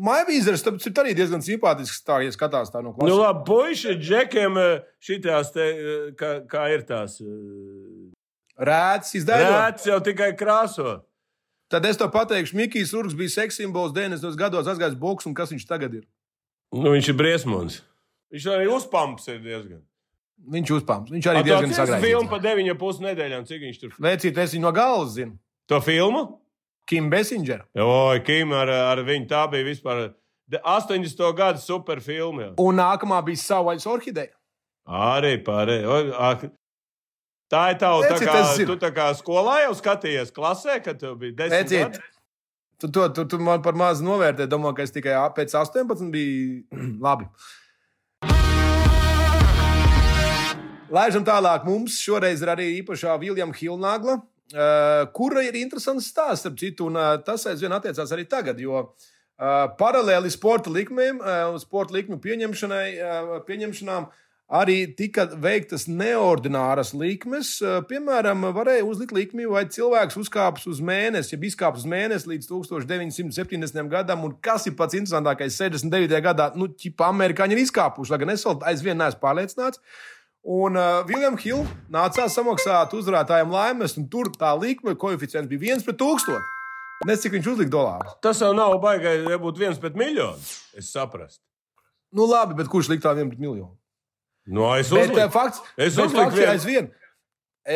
Maivīzers, 0.00 0.62
ir 0.64 1.00
arī 1.02 1.12
diezgan 1.16 1.42
simpātisks. 1.44 2.00
Tā, 2.06 2.20
ja 2.24 2.32
skatās 2.32 2.72
tā 2.72 2.80
no 2.80 2.90
nu, 2.90 2.96
klases. 2.96 3.18
labi, 3.20 3.44
puiši, 3.48 3.96
džekiem, 4.00 4.56
šitās 5.04 5.52
te, 5.52 5.66
eh, 5.66 6.08
kā, 6.16 6.30
kā 6.48 6.64
ir 6.72 6.86
tās. 6.88 7.18
eh, 7.20 8.08
Rēts, 8.60 9.14
izdevums. 9.16 9.56
Rēts 9.56 9.86
jau 9.88 10.00
tikai 10.04 10.32
krāso. 10.36 11.00
Tad 11.70 11.84
es 11.86 11.96
tev 11.96 12.10
pateikšu, 12.10 12.56
Mikls 12.58 12.92
Urgs 12.98 13.14
bija 13.14 13.30
seksa 13.30 13.62
simbols 13.62 13.92
90. 13.94 14.36
gados, 14.36 14.66
aizgājis 14.66 14.98
boks, 14.98 15.26
un 15.26 15.34
kas 15.34 15.52
viņš 15.52 15.68
tagad 15.68 15.94
ir? 16.00 16.04
Nu, 16.74 16.90
viņš 16.90 17.12
ir 17.12 17.16
briesmonis. 17.18 17.80
Viņš 18.34 18.46
arī 18.50 18.66
uzpamps 18.70 19.28
ir 19.30 19.38
diezgan. 19.44 19.80
Viņš 20.50 20.72
uzpāms. 20.78 21.10
Viņš 21.12 21.26
arī 21.30 21.42
diezgan 21.44 21.72
Tas 21.74 21.88
ir 21.88 22.00
filma 22.00 22.26
sagrāzīts. 22.26 22.30
pa 22.30 22.38
9,5 22.38 23.00
nedēļām, 23.04 23.46
cik 23.46 23.64
viņš 23.66 23.80
tur. 23.80 23.94
Vecīt, 24.00 24.38
es 24.38 24.54
viņu 24.54 24.64
no 24.64 24.72
galvas 24.72 25.14
zinu. 25.18 25.36
To 25.68 25.80
filmu? 25.84 26.40
Kim 26.90 27.10
Bessinger. 27.10 27.60
Oi, 27.78 28.20
Kim 28.26 28.50
ar, 28.58 28.70
ar 28.90 29.02
viņu 29.06 29.28
tā 29.30 29.44
bija 29.52 29.66
vispār. 29.68 30.08
de- 30.50 30.58
80. 30.66 31.32
gada 31.38 31.58
superfilma. 31.62 32.48
Un 32.58 32.80
nākamā 32.82 33.20
bija 33.24 33.38
Savvaļas 33.38 33.86
orhideja. 33.86 34.32
Arī 34.88 35.36
pārējai. 35.46 36.50
Tā 37.50 37.60
ir 37.72 37.78
tava. 37.78 38.02
Tā 38.06 38.16
kā, 38.18 38.66
tu 38.66 38.76
tā 38.78 38.90
kā 38.94 39.06
skolā 39.18 39.60
jau 39.64 39.74
skatījies 39.78 40.32
klasē, 40.34 40.80
kad 40.82 40.98
tev 40.98 41.16
bija 41.18 41.36
10 41.44 41.54
Vecīt, 41.54 41.80
gadi. 41.94 41.98
tu, 42.78 42.88
to, 42.90 43.08
tu, 43.14 43.24
tu 43.24 43.38
man 43.38 43.62
par 43.62 43.74
maz 43.78 44.02
novērtē. 44.02 44.46
Domāju, 44.50 44.76
ka 44.76 44.82
es 44.82 44.90
tikai 44.94 45.14
pēc 45.38 45.54
18 45.54 46.10
biju 46.10 46.64
labi. 47.06 47.26
Laižam 50.90 51.22
tālāk. 51.26 51.62
Mums 51.66 52.00
šoreiz 52.02 52.42
ir 52.42 52.50
arī 52.50 52.68
īpašā 52.82 53.14
Viljama 53.22 53.54
Hilnagla, 53.54 54.16
kura 55.14 55.44
ir 55.46 55.58
interesants 55.60 56.10
stāsts, 56.10 56.48
ap 56.48 56.56
citu, 56.58 56.88
un 56.90 56.98
uh, 56.98 57.14
tas 57.24 57.46
aizvien 57.50 57.72
attiecās 57.76 58.10
arī 58.14 58.24
tagad. 58.30 58.58
Jo 58.62 58.80
uh, 58.82 58.90
paralēli 59.78 60.30
sporta 60.32 60.72
likmēm, 60.74 61.20
uh, 61.22 61.54
sporta 61.62 61.94
likmju 61.94 62.18
pieņemšanām, 62.24 64.08
arī 64.50 64.78
tika 64.98 65.28
veiktas 65.38 65.86
neordināras 65.86 66.90
likmes. 66.98 67.52
Piemēram, 67.90 68.48
varēja 68.54 68.86
uzlikt 68.86 69.14
likmi, 69.14 69.46
vai 69.46 69.64
cilvēks 69.70 70.18
uzkāps 70.18 70.66
uz 70.70 70.82
mēnesi, 70.82 71.36
ja 71.36 71.40
izkāps 71.50 71.84
uz 71.84 71.90
mēnesi 71.90 72.32
līdz 72.32 72.50
1970. 72.50 73.90
gadam, 73.92 74.26
un 74.26 74.34
kas 74.42 74.66
ir 74.66 74.74
pats 74.78 74.98
interesantākais, 74.98 75.54
69. 75.54 76.22
gadā, 76.26 76.50
nu, 76.58 76.72
ķipa 76.74 77.12
amerikāņi 77.14 77.56
ir 77.56 77.62
izkāpuši, 77.68 78.14
lai 78.14 78.22
gan 78.24 78.34
es 78.34 78.46
vēl 78.46 78.58
aizvien 78.72 78.98
neesmu 78.98 79.22
pārliecināts. 79.22 79.82
Un 80.42 80.76
uh, 80.80 81.02
Viljams 81.04 81.42
Hills 81.44 81.68
nācās 81.92 82.32
samaksāt 82.32 82.94
uzvarētājiem 82.96 83.50
laimes, 83.52 83.96
un 84.00 84.06
tur 84.08 84.30
tā 84.40 84.54
likme 84.56 84.94
koeficients 84.96 85.50
bija 85.50 85.60
viens 85.68 85.84
pret 85.84 85.98
tūkstošu. 86.00 86.40
Nezinu, 87.04 87.22
cik 87.22 87.34
viņš 87.36 87.50
uzlika 87.54 87.72
dolāru. 87.72 88.14
Tas 88.24 88.40
jau 88.40 88.50
nav 88.56 88.74
baigi, 88.80 89.12
ja 89.28 89.36
būtu 89.40 89.60
viens 89.62 89.78
pret 89.80 89.94
miljonu. 89.96 90.40
Es 90.76 90.88
saprastu. 90.92 91.42
Nu, 92.12 92.24
labi, 92.28 92.56
bet 92.58 92.68
kurš 92.72 92.88
liktā 92.92 93.12
vienu 93.16 93.30
pret 93.32 93.40
miljonu? 93.40 93.74
Nu, 94.50 94.64
es 94.76 94.88
Bet 94.90 95.10
uzliku. 95.10 95.20
uh, 95.26 95.30
fakts, 95.32 95.60
Es 95.76 95.94
bet 95.96 96.06
uzliku 96.08 96.34
vienu. 96.36 96.50
aizvien. 96.54 96.90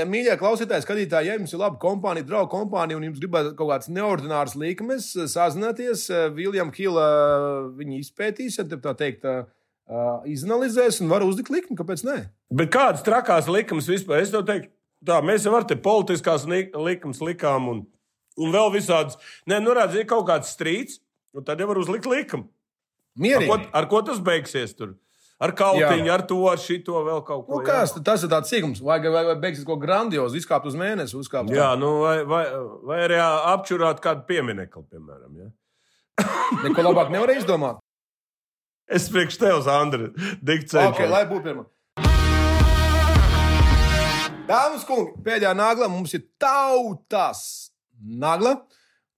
Mīļie 0.09 0.35
klausītāji, 0.40 0.83
skatītāji, 0.87 1.29
ja 1.29 1.35
jums 1.37 1.53
ir 1.53 1.61
laba 1.61 1.77
kompānija, 1.79 2.24
draugu 2.27 2.48
kompānija, 2.50 2.96
un 2.96 3.05
jums 3.05 3.20
gribētu 3.20 3.53
kaut 3.55 3.68
kādas 3.68 3.90
neordināras 3.92 4.57
likmes, 4.59 5.11
eh, 5.20 5.29
sazināties, 5.31 6.07
Viljams 6.35 6.74
Hills 6.81 7.77
viņi 7.79 8.00
izpētīs, 8.00 8.57
ja 8.59 8.64
tā 8.64 8.94
teikt, 8.96 9.24
uh, 9.29 9.44
izanalizēs 10.31 11.01
un 11.05 11.11
var 11.12 11.25
uzlikt 11.27 11.51
likmi. 11.53 11.77
Kāpēc 11.77 12.05
ne? 12.07 12.16
Bet 12.55 12.73
kādas 12.75 13.05
trakās 13.07 13.49
likumas 13.51 13.88
vispār? 13.90 14.23
Es 14.25 14.33
tev 14.33 14.47
teiktu, 14.49 14.70
tā 15.05 15.20
mēs 15.25 15.44
jau 15.44 15.55
ar 15.59 15.66
te 15.68 15.77
politiskās 15.77 16.47
li- 16.49 16.70
likumas 16.73 17.20
likām 17.25 17.68
un, 17.73 17.85
un 18.40 18.55
vēl 18.55 18.73
visādas. 18.79 19.18
Nē, 19.51 19.61
nu 19.64 19.77
redz, 19.77 19.99
ir 20.01 20.09
kaut 20.11 20.27
kāds 20.31 20.55
strīds, 20.57 21.01
un 21.37 21.44
tad 21.44 21.61
jau 21.61 21.68
var 21.70 21.81
uzlikt 21.83 22.09
likumu. 22.09 22.49
Ar 23.14 23.23
Mierīgi. 23.23 23.51
ko, 23.51 23.59
ar 23.79 23.87
ko 23.90 24.01
tas 24.03 24.18
beigsies 24.25 24.73
tur? 24.75 24.97
Ar 25.44 25.51
kautiņu, 25.55 26.09
ar 26.14 26.23
to, 26.27 26.38
ar 26.49 26.61
šito 26.62 27.01
vēl 27.05 27.20
kaut 27.27 27.44
ko. 27.47 27.59
Nu, 27.59 27.66
kas, 27.66 27.92
tad 27.92 28.05
tas 28.07 28.23
ir 28.25 28.31
tāds 28.31 28.49
sīkums, 28.51 28.81
vai, 28.83 28.97
vai, 29.03 29.25
vai 29.29 29.35
beigsies 29.42 29.66
kaut 29.66 29.77
ko 29.77 29.85
grandiozu, 29.85 30.38
izkāpt 30.38 30.66
uz 30.70 30.77
mēnesi, 30.79 31.16
uzkāpt 31.18 31.51
Jā, 31.53 31.73
nu, 31.79 31.90
vai, 32.01 32.16
vai, 32.25 32.44
vai 32.87 32.99
arī 33.05 33.18
apčurāt 33.20 34.01
kādu 34.03 34.25
pieminiektu, 34.31 34.87
piemēram. 34.94 35.42
Ja? 35.42 35.51
Neko 36.64 36.87
labāk 36.87 37.11
nevar 37.12 37.35
izdomāt. 37.35 37.84
Es 38.88 39.09
priekš 39.09 39.38
tevis, 39.40 39.66
Andri, 39.70 40.11
dikcēju. 40.44 40.90
Okay, 40.92 41.09
lai 41.09 41.25
būtu 41.29 41.47
pirmā. 41.49 41.64
Dāmas 44.44 44.83
un 44.85 44.88
kungi, 44.88 45.12
pēdējā 45.25 45.55
nagla 45.57 45.87
mums 45.88 46.12
ir 46.16 46.27
tautas 46.40 47.70
nagla. 47.97 48.59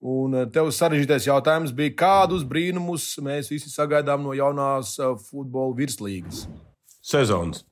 Un 0.07 0.35
eh, 0.37 0.45
tev 0.53 0.69
sarežģītais 0.71 1.25
jautājums 1.27 1.73
bija, 1.75 1.95
kādus 1.97 2.43
brīnumus 2.47 3.09
mēs 3.25 3.49
visi 3.51 3.71
sagaidām 3.73 4.21
no 4.23 4.35
jaunās 4.37 4.93
eh, 5.01 5.15
futbola 5.27 5.73
virslīgas 5.75 6.45
Sezonas. 7.01 7.63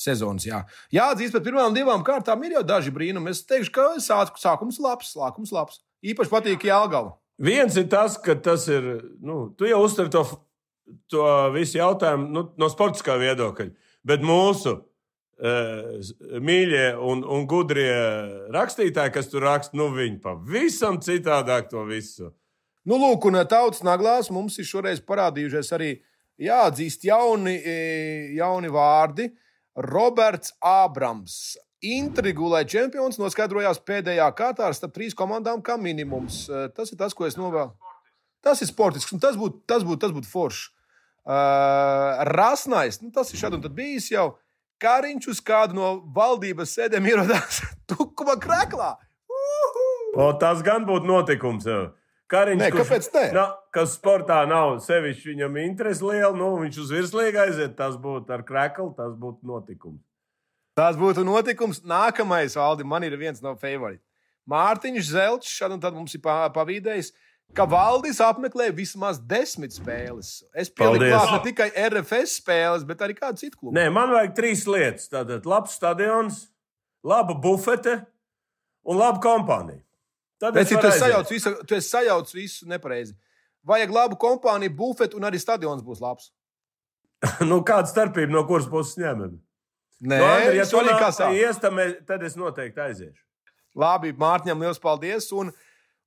sezonas. 0.00 0.44
Jā, 0.48 0.64
jāatzīst, 0.92 1.32
pēc 1.36 1.46
pirmām 1.46 1.72
divām 1.76 2.02
kārtām 2.04 2.42
ir 2.44 2.58
jau 2.58 2.62
daži 2.66 2.92
brīnumi. 2.92 3.30
Es 3.32 3.44
teikšu, 3.46 3.72
ka 3.76 3.86
sāk- 4.02 4.36
sākums 4.40 4.80
labs, 4.82 5.14
sākums 5.14 5.52
labs. 5.54 5.80
Īpaši 6.04 6.32
patīk 6.32 6.66
Jālgava. 6.68 7.14
Viens 7.40 7.76
ir 7.80 7.86
tas, 7.92 8.18
ka 8.20 8.34
tas 8.34 8.66
ir. 8.68 8.90
Nu, 9.22 9.54
tu 9.56 9.68
jau 9.68 9.80
uztver 9.86 10.10
to, 10.12 10.24
to 11.10 11.24
visu 11.54 11.78
jautājumu 11.80 12.28
nu, 12.34 12.44
no 12.60 12.68
sportiskā 12.72 13.16
viedokļa. 13.20 13.70
Bet 14.06 14.24
mūsu 14.24 14.74
uh, 14.76 16.12
mīļie 16.40 16.84
un, 16.96 17.24
un 17.24 17.46
gudrie 17.50 17.92
rakstītāji, 18.54 19.14
kas 19.16 19.32
tur 19.32 19.46
raksta, 19.48 19.76
nu, 19.78 19.90
viņi 19.96 20.20
pavisam 20.24 21.00
citādāk 21.04 21.70
to 21.72 21.84
visu. 21.88 22.32
Nu, 22.88 22.96
lūk, 22.96 23.26
un 23.28 23.36
tautas 23.48 23.84
naglās 23.84 24.30
mums 24.32 24.56
ir 24.58 24.68
šoreiz 24.68 25.02
parādījušies 25.04 25.74
arī 25.76 25.90
jāatzīst 26.40 27.04
jauni, 27.08 27.58
e, 27.60 27.74
jauni 28.38 28.72
vārdi. 28.72 29.28
Roberts 29.76 30.54
Ābrams. 30.64 31.56
Intrigulē 31.80 32.64
čempions 32.68 33.16
noskaidrojās 33.20 33.78
pēdējā 33.86 34.26
kārtā 34.36 34.66
starp 34.76 34.96
trīs 34.96 35.14
komandām 35.16 35.62
kā 35.64 35.78
minimums. 35.80 36.42
E, 36.48 36.66
Tas 36.76 36.92
ir 36.92 36.98
tas, 37.00 37.14
ko 37.16 37.28
es 37.28 37.38
novēlu. 37.40 37.72
Tas 38.44 38.60
ir 38.64 38.68
sportisks, 38.68 39.12
un 39.12 39.20
tas 39.20 39.36
būtu 39.36 39.60
būt, 39.68 40.00
tas 40.00 40.12
būt 40.16 40.28
forši. 40.28 40.70
Uh, 41.26 42.24
Rasnais, 42.32 43.00
nu, 43.02 43.10
tas 43.14 43.28
ir 43.32 43.38
šādi 43.40 43.58
un 43.58 43.64
tad 43.66 43.74
bijis 43.76 44.08
jau. 44.12 44.32
Kariņš 44.80 45.26
uz 45.34 45.40
kādu 45.44 45.76
no 45.76 45.88
valdības 46.16 46.72
sēdēm 46.78 47.04
ierodās 47.10 47.60
tukuma 47.90 48.38
krēklā. 48.40 48.94
Uhu! 49.28 49.88
O, 50.24 50.30
tas 50.40 50.62
gan 50.66 50.86
būtu 50.88 51.06
notikums. 51.10 51.66
Kariņš, 52.30 52.62
Nē, 52.62 52.70
kurš- 52.72 53.10
ne? 53.14 53.24
Na, 53.34 53.44
kas 53.74 53.96
sportā 53.98 54.40
nav 54.48 54.78
sevišķi 54.84 55.32
viņam 55.34 55.56
interesi 55.64 56.04
liela, 56.06 56.32
nu, 56.38 56.52
viņš 56.62 56.78
uz 56.84 56.92
virslīgu 56.94 57.40
aiziet, 57.44 57.74
tas 57.78 57.96
būtu 58.00 58.32
ar 58.36 58.44
kreklu, 58.46 58.92
tas 58.96 59.12
būtu 59.18 59.44
notikums. 59.50 60.00
Tas 60.78 60.96
būtu 60.96 61.24
notikums. 61.26 61.82
Nākamais, 61.84 62.54
Aldi, 62.56 62.86
man 62.86 63.02
ir 63.04 63.16
viens 63.20 63.42
no 63.42 63.56
favoritiem. 63.58 64.00
Mārtiņš 64.50 65.10
Zelčs, 65.12 65.50
šad 65.52 65.74
un 65.76 65.82
tad 65.82 65.94
mums 65.94 66.14
ir 66.16 66.22
pa- 66.24 66.48
pavīdējis, 66.54 67.10
ka 67.54 67.66
Valdis 67.68 68.20
apmeklē 68.24 68.70
vismaz 68.74 69.18
desmit 69.30 69.74
spēles. 69.74 70.40
Es 70.54 70.70
klāt 70.70 71.00
ne 71.02 71.40
tikai 71.44 71.68
RFS 71.74 72.38
spēles, 72.40 72.86
bet 72.88 73.02
arī 73.04 73.16
kādu 73.18 73.42
citu 73.42 73.58
klubu. 73.58 73.74
Nē, 73.76 73.88
man 73.92 74.12
vajag 74.14 74.34
trīs 74.38 74.64
lietas. 74.70 75.10
Tātad 75.12 75.46
labs 75.48 75.76
stadions, 75.78 76.48
laba 77.04 77.34
bufete 77.34 78.00
un 78.86 79.00
laba 79.00 79.20
kompānija. 79.22 79.82
Tad 80.40 80.56
Bet 80.56 80.70
es 80.70 80.72
tu 80.72 80.92
sajaucis 80.96 81.34
visu, 81.36 81.54
tu 81.68 81.76
esi 81.76 81.92
sajaucis 81.92 82.36
visu 82.36 82.68
nepareizi. 82.70 83.12
Vajag 83.66 83.90
labu 83.92 84.16
kompāniju, 84.16 84.72
bufetu 84.76 85.18
un 85.20 85.26
arī 85.28 85.40
stadions 85.40 85.84
būs 85.84 86.00
labs. 86.00 86.30
nu, 87.50 87.60
kāda 87.66 87.90
starpība 87.90 88.32
no 88.32 88.46
kuras 88.48 88.68
puses 88.70 88.96
ņemam? 89.00 89.36
Nē, 90.00 90.16
Nu, 90.16 90.24
Andri, 90.24 90.56
ja 90.56 90.64
tu 90.64 90.78
svarīgi, 90.78 90.96
kā 90.96 91.72
mēs- 91.76 91.98
tad 92.08 92.22
es 92.24 92.38
noteikti 92.40 92.80
aiziešu. 92.80 93.20
Labi, 93.76 94.14
Mārtiņam 94.16 94.64
liels 94.64 94.80
paldies. 94.80 95.28
Un, 95.36 95.52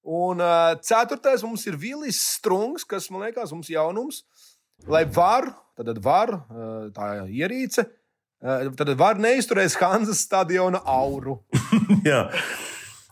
un 0.03 0.43
uh, 0.43 0.73
ceturtais 0.83 1.43
mums 1.43 1.63
ir 1.67 1.79
Vilis 1.79 2.19
Strunks, 2.35 2.83
kas 2.83 3.09
man 3.11 3.25
liekas, 3.27 3.53
mums 3.55 3.71
ir 3.71 3.79
jaunums. 3.79 4.23
Lai 4.87 5.05
var, 5.07 5.53
tad 5.79 5.99
var 6.03 6.35
uh, 6.35 6.91
tā 6.95 7.09
ierīce, 7.31 7.87
uh, 8.43 8.69
tad 8.77 8.93
var 8.99 9.21
neizturēs 9.21 9.79
Hanzas 9.79 10.25
stadiona 10.27 10.83
auru. 10.83 11.39
Jā. 12.09 12.27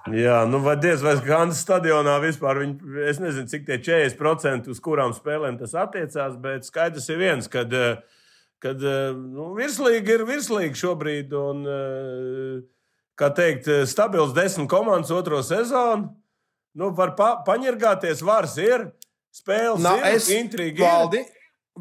Jā, 0.10 0.40
nu, 0.50 0.58
vai 0.66 0.74
diez 0.82 1.04
vai 1.06 1.14
Hansa 1.22 1.60
stadionā 1.60 2.16
vispār, 2.24 2.64
viņi, 2.64 3.04
es 3.06 3.20
nezinu, 3.22 3.46
cik 3.52 3.68
tie 3.68 3.78
40% 3.86 4.72
uz 4.74 4.80
kurām 4.82 5.14
spēlēm 5.14 5.60
tas 5.60 5.76
attiecās, 5.78 6.40
bet 6.42 6.66
skaidrs 6.66 7.06
ir 7.14 7.20
viens, 7.22 7.50
eh, 7.54 8.00
eh, 8.66 9.14
nu, 9.14 9.52
virslīga 9.54 10.16
ir 10.16 10.26
virslīga 10.26 10.74
šobrīd, 10.74 11.36
un, 11.38 11.62
eh, 11.70 12.64
kā 13.16 13.30
teikt, 13.30 13.68
eh, 13.68 13.86
stabils 13.86 14.34
desmit 14.34 14.70
komandas 14.70 15.12
otro 15.12 15.44
sezonu, 15.46 16.16
nu, 16.78 16.92
var 16.96 17.16
pa, 17.18 17.34
paņirgāties, 17.48 18.24
vars 18.26 18.58
ir, 18.62 18.90
spēles 19.36 19.84
Na, 19.84 19.98
ir, 20.00 20.18
es, 20.18 20.30
intriga 20.36 20.82
ir. 20.82 20.88
Valdi, 20.88 21.24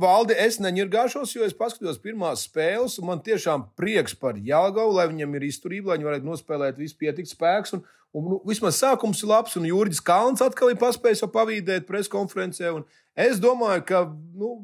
Valdi, 0.01 0.37
es 0.39 0.61
neņirgāšos, 0.63 1.33
jo 1.35 1.47
es 1.47 1.55
paskatījos 1.57 1.99
pirmās 2.03 2.45
spēles, 2.47 2.95
un 3.03 3.09
man 3.09 3.23
tiešām 3.27 3.67
prieks 3.79 4.15
par 4.15 4.39
Jāgaunu, 4.39 4.95
lai 5.01 5.09
viņam 5.11 5.35
ir 5.35 5.49
izturība, 5.49 5.91
lai 5.91 5.99
viņi 5.99 6.11
varētu 6.11 6.29
nospēlēt 6.29 6.79
visu 6.79 6.95
pietikt 7.01 7.33
spēks. 7.33 7.75
Un, 7.75 7.83
un, 8.15 8.29
nu, 8.31 8.39
vismaz 8.47 8.79
sākums 8.79 9.25
ir 9.25 9.33
labs, 9.33 9.57
un 9.59 9.67
Jurģis 9.67 10.03
Kalns 10.07 10.45
atkal 10.47 10.71
ir 10.71 10.79
paspējis 10.79 11.27
pavīdēt 11.35 11.91
preskonferencē. 11.91 12.71
un 12.79 12.87
Es 13.19 13.41
domāju, 13.43 13.85
ka. 13.87 14.05
Nu, 14.39 14.61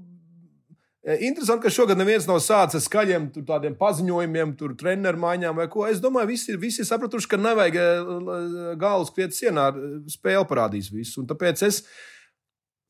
Interesanti, 1.07 1.63
ka 1.63 1.71
šogad 1.71 1.99
neviens 2.01 2.25
nav 2.27 2.41
sācis 2.43 2.89
skaļiem 2.89 3.29
tādiem 3.47 3.77
paziņojumiem, 3.79 4.57
tur 4.59 4.73
treneru 4.75 5.21
maiņām 5.23 5.55
vai 5.61 5.69
ko. 5.71 5.85
Es 5.87 6.01
domāju, 6.03 6.33
visi 6.33 6.57
visi 6.59 6.83
sapratuši, 6.89 7.29
ka 7.31 7.39
nevajag 7.39 7.77
e, 7.79 7.85
l- 8.03 8.73
galvas 8.81 9.13
kriet 9.15 9.37
sienā, 9.37 9.69
spēle 10.11 10.43
parādīs 10.51 10.89
visu. 10.91 11.21
Un 11.23 11.29
tāpēc 11.31 11.63
es. 11.69 11.85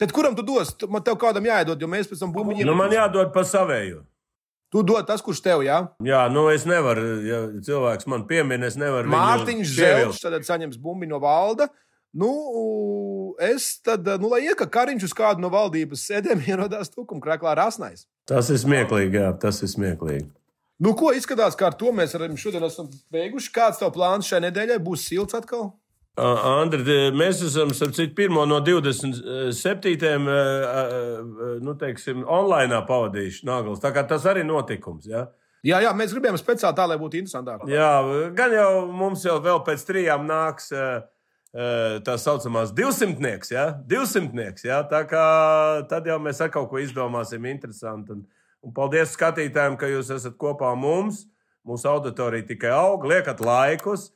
Tad 0.00 0.12
kuram 0.16 0.32
tu 0.36 0.40
dos? 0.48 0.72
Man 0.88 1.04
tev 1.04 1.18
kādam 1.20 1.44
jāiedod, 1.44 1.76
jo 1.80 1.88
mēs 1.92 2.08
pēc 2.08 2.24
tam 2.24 2.32
bumbiņiem. 2.32 2.64
Nu, 2.68 2.74
man 2.76 2.92
jādod 2.96 3.34
pa 3.36 3.44
savēju. 3.44 4.00
Tu 4.72 4.80
dod 4.82 5.04
tas, 5.06 5.20
kurš 5.22 5.44
tev, 5.44 5.60
jā? 5.68 5.76
Jā, 6.04 6.24
nu 6.32 6.48
es 6.50 6.64
nevaru, 6.68 7.04
ja 7.24 7.38
cilvēks 7.68 8.08
man 8.10 8.24
piemin, 8.28 8.64
es 8.66 8.74
nevaru. 8.80 9.12
Mārtiņš. 9.12 9.76
Zelčs 9.76 10.24
tad 10.24 10.40
saņems 10.48 10.80
bumbiņu 10.82 11.12
no 11.14 11.20
valda. 11.22 11.68
Nu, 12.16 13.36
es 13.38 13.74
tad, 13.84 14.06
nu, 14.22 14.30
lai 14.32 14.46
ieka 14.46 14.64
kariņš 14.72 15.10
uz 15.10 15.14
kādu 15.16 15.42
no 15.44 15.50
valdības 15.52 16.06
sēdēm, 16.08 16.44
ierodās 16.50 16.92
tukuma 16.92 17.20
krāklā 17.20 17.52
rasnais. 17.58 18.06
Tas 18.28 18.48
ir 18.50 18.60
smieklīgi, 18.62 19.20
jā, 19.20 19.32
tas 19.40 19.60
ir 19.62 19.72
smieklīgi. 19.74 20.30
Nu, 20.82 20.92
ko 20.96 21.12
izskatās, 21.16 21.56
kā 21.56 21.70
ar 21.70 21.76
to 21.76 21.92
mēs 21.96 22.14
arī 22.16 22.28
šodien 22.40 22.64
esam 22.66 22.88
beiguši? 23.12 23.52
Kāds 23.52 23.80
tev 23.80 23.92
plāns 23.94 24.28
šai 24.28 24.42
nedēļai? 24.44 24.78
Būs 24.84 25.06
silts 25.08 25.36
atkal? 25.36 25.70
Uh, 26.16 26.40
Andri, 26.62 26.96
mēs 27.12 27.42
esam 27.44 27.72
citu, 27.76 28.08
pirmo 28.16 28.44
no 28.48 28.62
27. 28.64 29.96
Uh, 30.00 30.28
uh, 30.32 31.50
nu, 31.64 31.74
teiksim, 31.80 32.22
online 32.24 32.80
pavadījuši 32.88 33.44
Nāgls. 33.48 33.82
Tā 33.84 33.92
kā 33.92 34.04
tas 34.08 34.24
arī 34.28 34.44
notikums. 34.44 35.08
Ja? 35.08 35.26
Jā, 35.64 35.82
jā, 35.84 35.92
mēs 35.96 36.16
gribējām 36.16 36.40
speciāli 36.40 36.76
tā, 36.78 36.86
lai 36.88 36.96
būtu 37.00 37.20
interesantāk. 37.20 37.66
Jā, 37.68 37.90
gan 38.36 38.56
jau 38.56 38.70
mums 38.88 39.24
jau 39.28 39.36
vēl 39.44 39.60
pēc 39.68 39.84
trijām 39.88 40.24
nāks. 40.28 40.72
Uh, 40.72 41.04
Tā 42.06 42.16
saucamās 42.20 42.74
divsimtnieks, 42.76 43.52
ja? 43.54 43.70
divsimtnieks. 43.88 44.66
Ja? 44.66 44.82
Tā 44.84 45.04
kā 45.08 45.22
tad 45.88 46.08
jau 46.08 46.18
mēs 46.20 46.42
ar 46.44 46.50
kaut 46.52 46.68
ko 46.68 46.82
izdomāsim 46.82 47.46
interesantu. 47.48 48.18
Un, 48.18 48.26
un 48.60 48.74
paldies 48.76 49.14
skatītājiem, 49.16 49.78
ka 49.80 49.88
jūs 49.88 50.12
esat 50.18 50.36
kopā 50.36 50.74
ar 50.74 50.80
mums. 50.80 51.24
Mūsu 51.66 51.88
auditorija 51.90 52.46
tikai 52.46 52.70
aug, 52.76 53.08
liekat 53.08 53.40
laikus, 53.42 54.10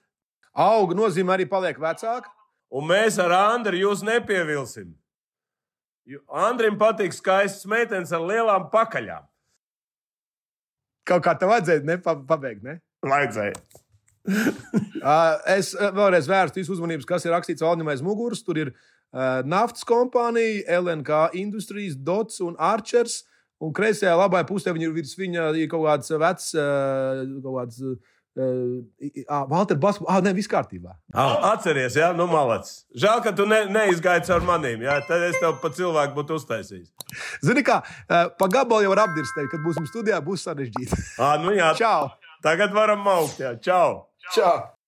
Auga 0.50 0.96
nozīmē 0.98 1.36
arī 1.36 1.46
paliek 1.46 1.78
vecāka. 1.78 2.30
un 2.70 2.86
mēs 2.86 3.18
ar 3.18 3.30
Andru 3.30 3.76
jūs 3.76 4.02
nepievilsim. 4.02 4.94
Andrim 6.26 6.78
patīk 6.78 7.14
skaistas 7.14 7.66
meitenes 7.66 8.12
ar 8.12 8.20
lielām 8.20 8.70
pakaļām. 8.70 9.26
Kaut 11.06 11.22
kā 11.22 11.34
tev 11.38 11.50
vajadzēja 11.50 11.82
nepabeigt, 11.86 12.62
ne? 12.62 12.80
Vajadzēja. 13.02 13.54
Uh, 14.26 15.40
es 15.56 15.72
uh, 15.76 15.88
vēlreiz 15.96 16.28
vērstu 16.30 16.62
jūsu 16.62 16.76
uzmanību, 16.76 17.06
kas 17.08 17.26
ir 17.26 17.34
rakstīts 17.34 17.64
Valdemai 17.64 17.96
aiz 17.96 18.04
muguras. 18.04 18.44
Tur 18.46 18.60
ir 18.60 18.72
uh, 18.74 19.40
naftas 19.48 19.86
kompānija, 19.88 20.62
LNK 20.80 21.32
Industries, 21.40 21.96
Dots 21.96 22.42
un 22.44 22.56
Archers. 22.58 23.24
Un 23.60 23.74
kreisajā 23.76 24.14
labajā 24.16 24.46
pusē 24.48 24.72
viņa 24.72 24.86
ir 24.88 24.94
virs 24.96 25.18
viņa 25.18 25.50
ir 25.60 25.68
kaut 25.68 25.84
kāds 25.84 26.16
vecs, 26.20 26.54
uh, 26.56 27.26
kaut 27.44 27.60
kāds. 27.60 27.84
Valter 29.50 29.76
Basku, 29.76 30.06
ah, 30.08 30.20
nē, 30.22 30.30
viss 30.32 30.48
kārtībā. 30.48 30.94
Atceries, 31.50 31.96
jā, 31.98 32.12
nu 32.16 32.28
malacis. 32.30 32.84
Žēl, 32.96 33.18
ka 33.26 33.32
tu 33.36 33.44
ne, 33.50 33.58
neizgāji 33.68 34.22
caur 34.30 34.46
manīm. 34.46 34.86
Jā, 34.86 35.00
tad 35.04 35.26
es 35.26 35.36
tev 35.42 35.58
pa 35.60 35.68
cilvēku 35.74 36.16
būtu 36.16 36.38
uztaisījis. 36.38 36.92
Zini, 37.44 37.66
kā 37.66 37.80
pa 38.06 38.48
gabalu 38.48 38.86
jau 38.86 38.94
var 38.94 39.02
apdirstēt, 39.08 39.50
kad 39.50 39.66
būsim 39.66 39.90
studijā, 39.90 40.22
būs 40.24 40.46
sarežģīti. 40.46 41.02
À, 41.18 41.34
nu 41.42 41.52
jā, 41.58 41.74
Čau! 41.82 42.14
tagad 42.42 42.72
varam 42.72 43.02
maukt. 43.04 43.40
Jā. 43.40 43.56
Čau! 43.60 44.09
Čau! 44.30 44.79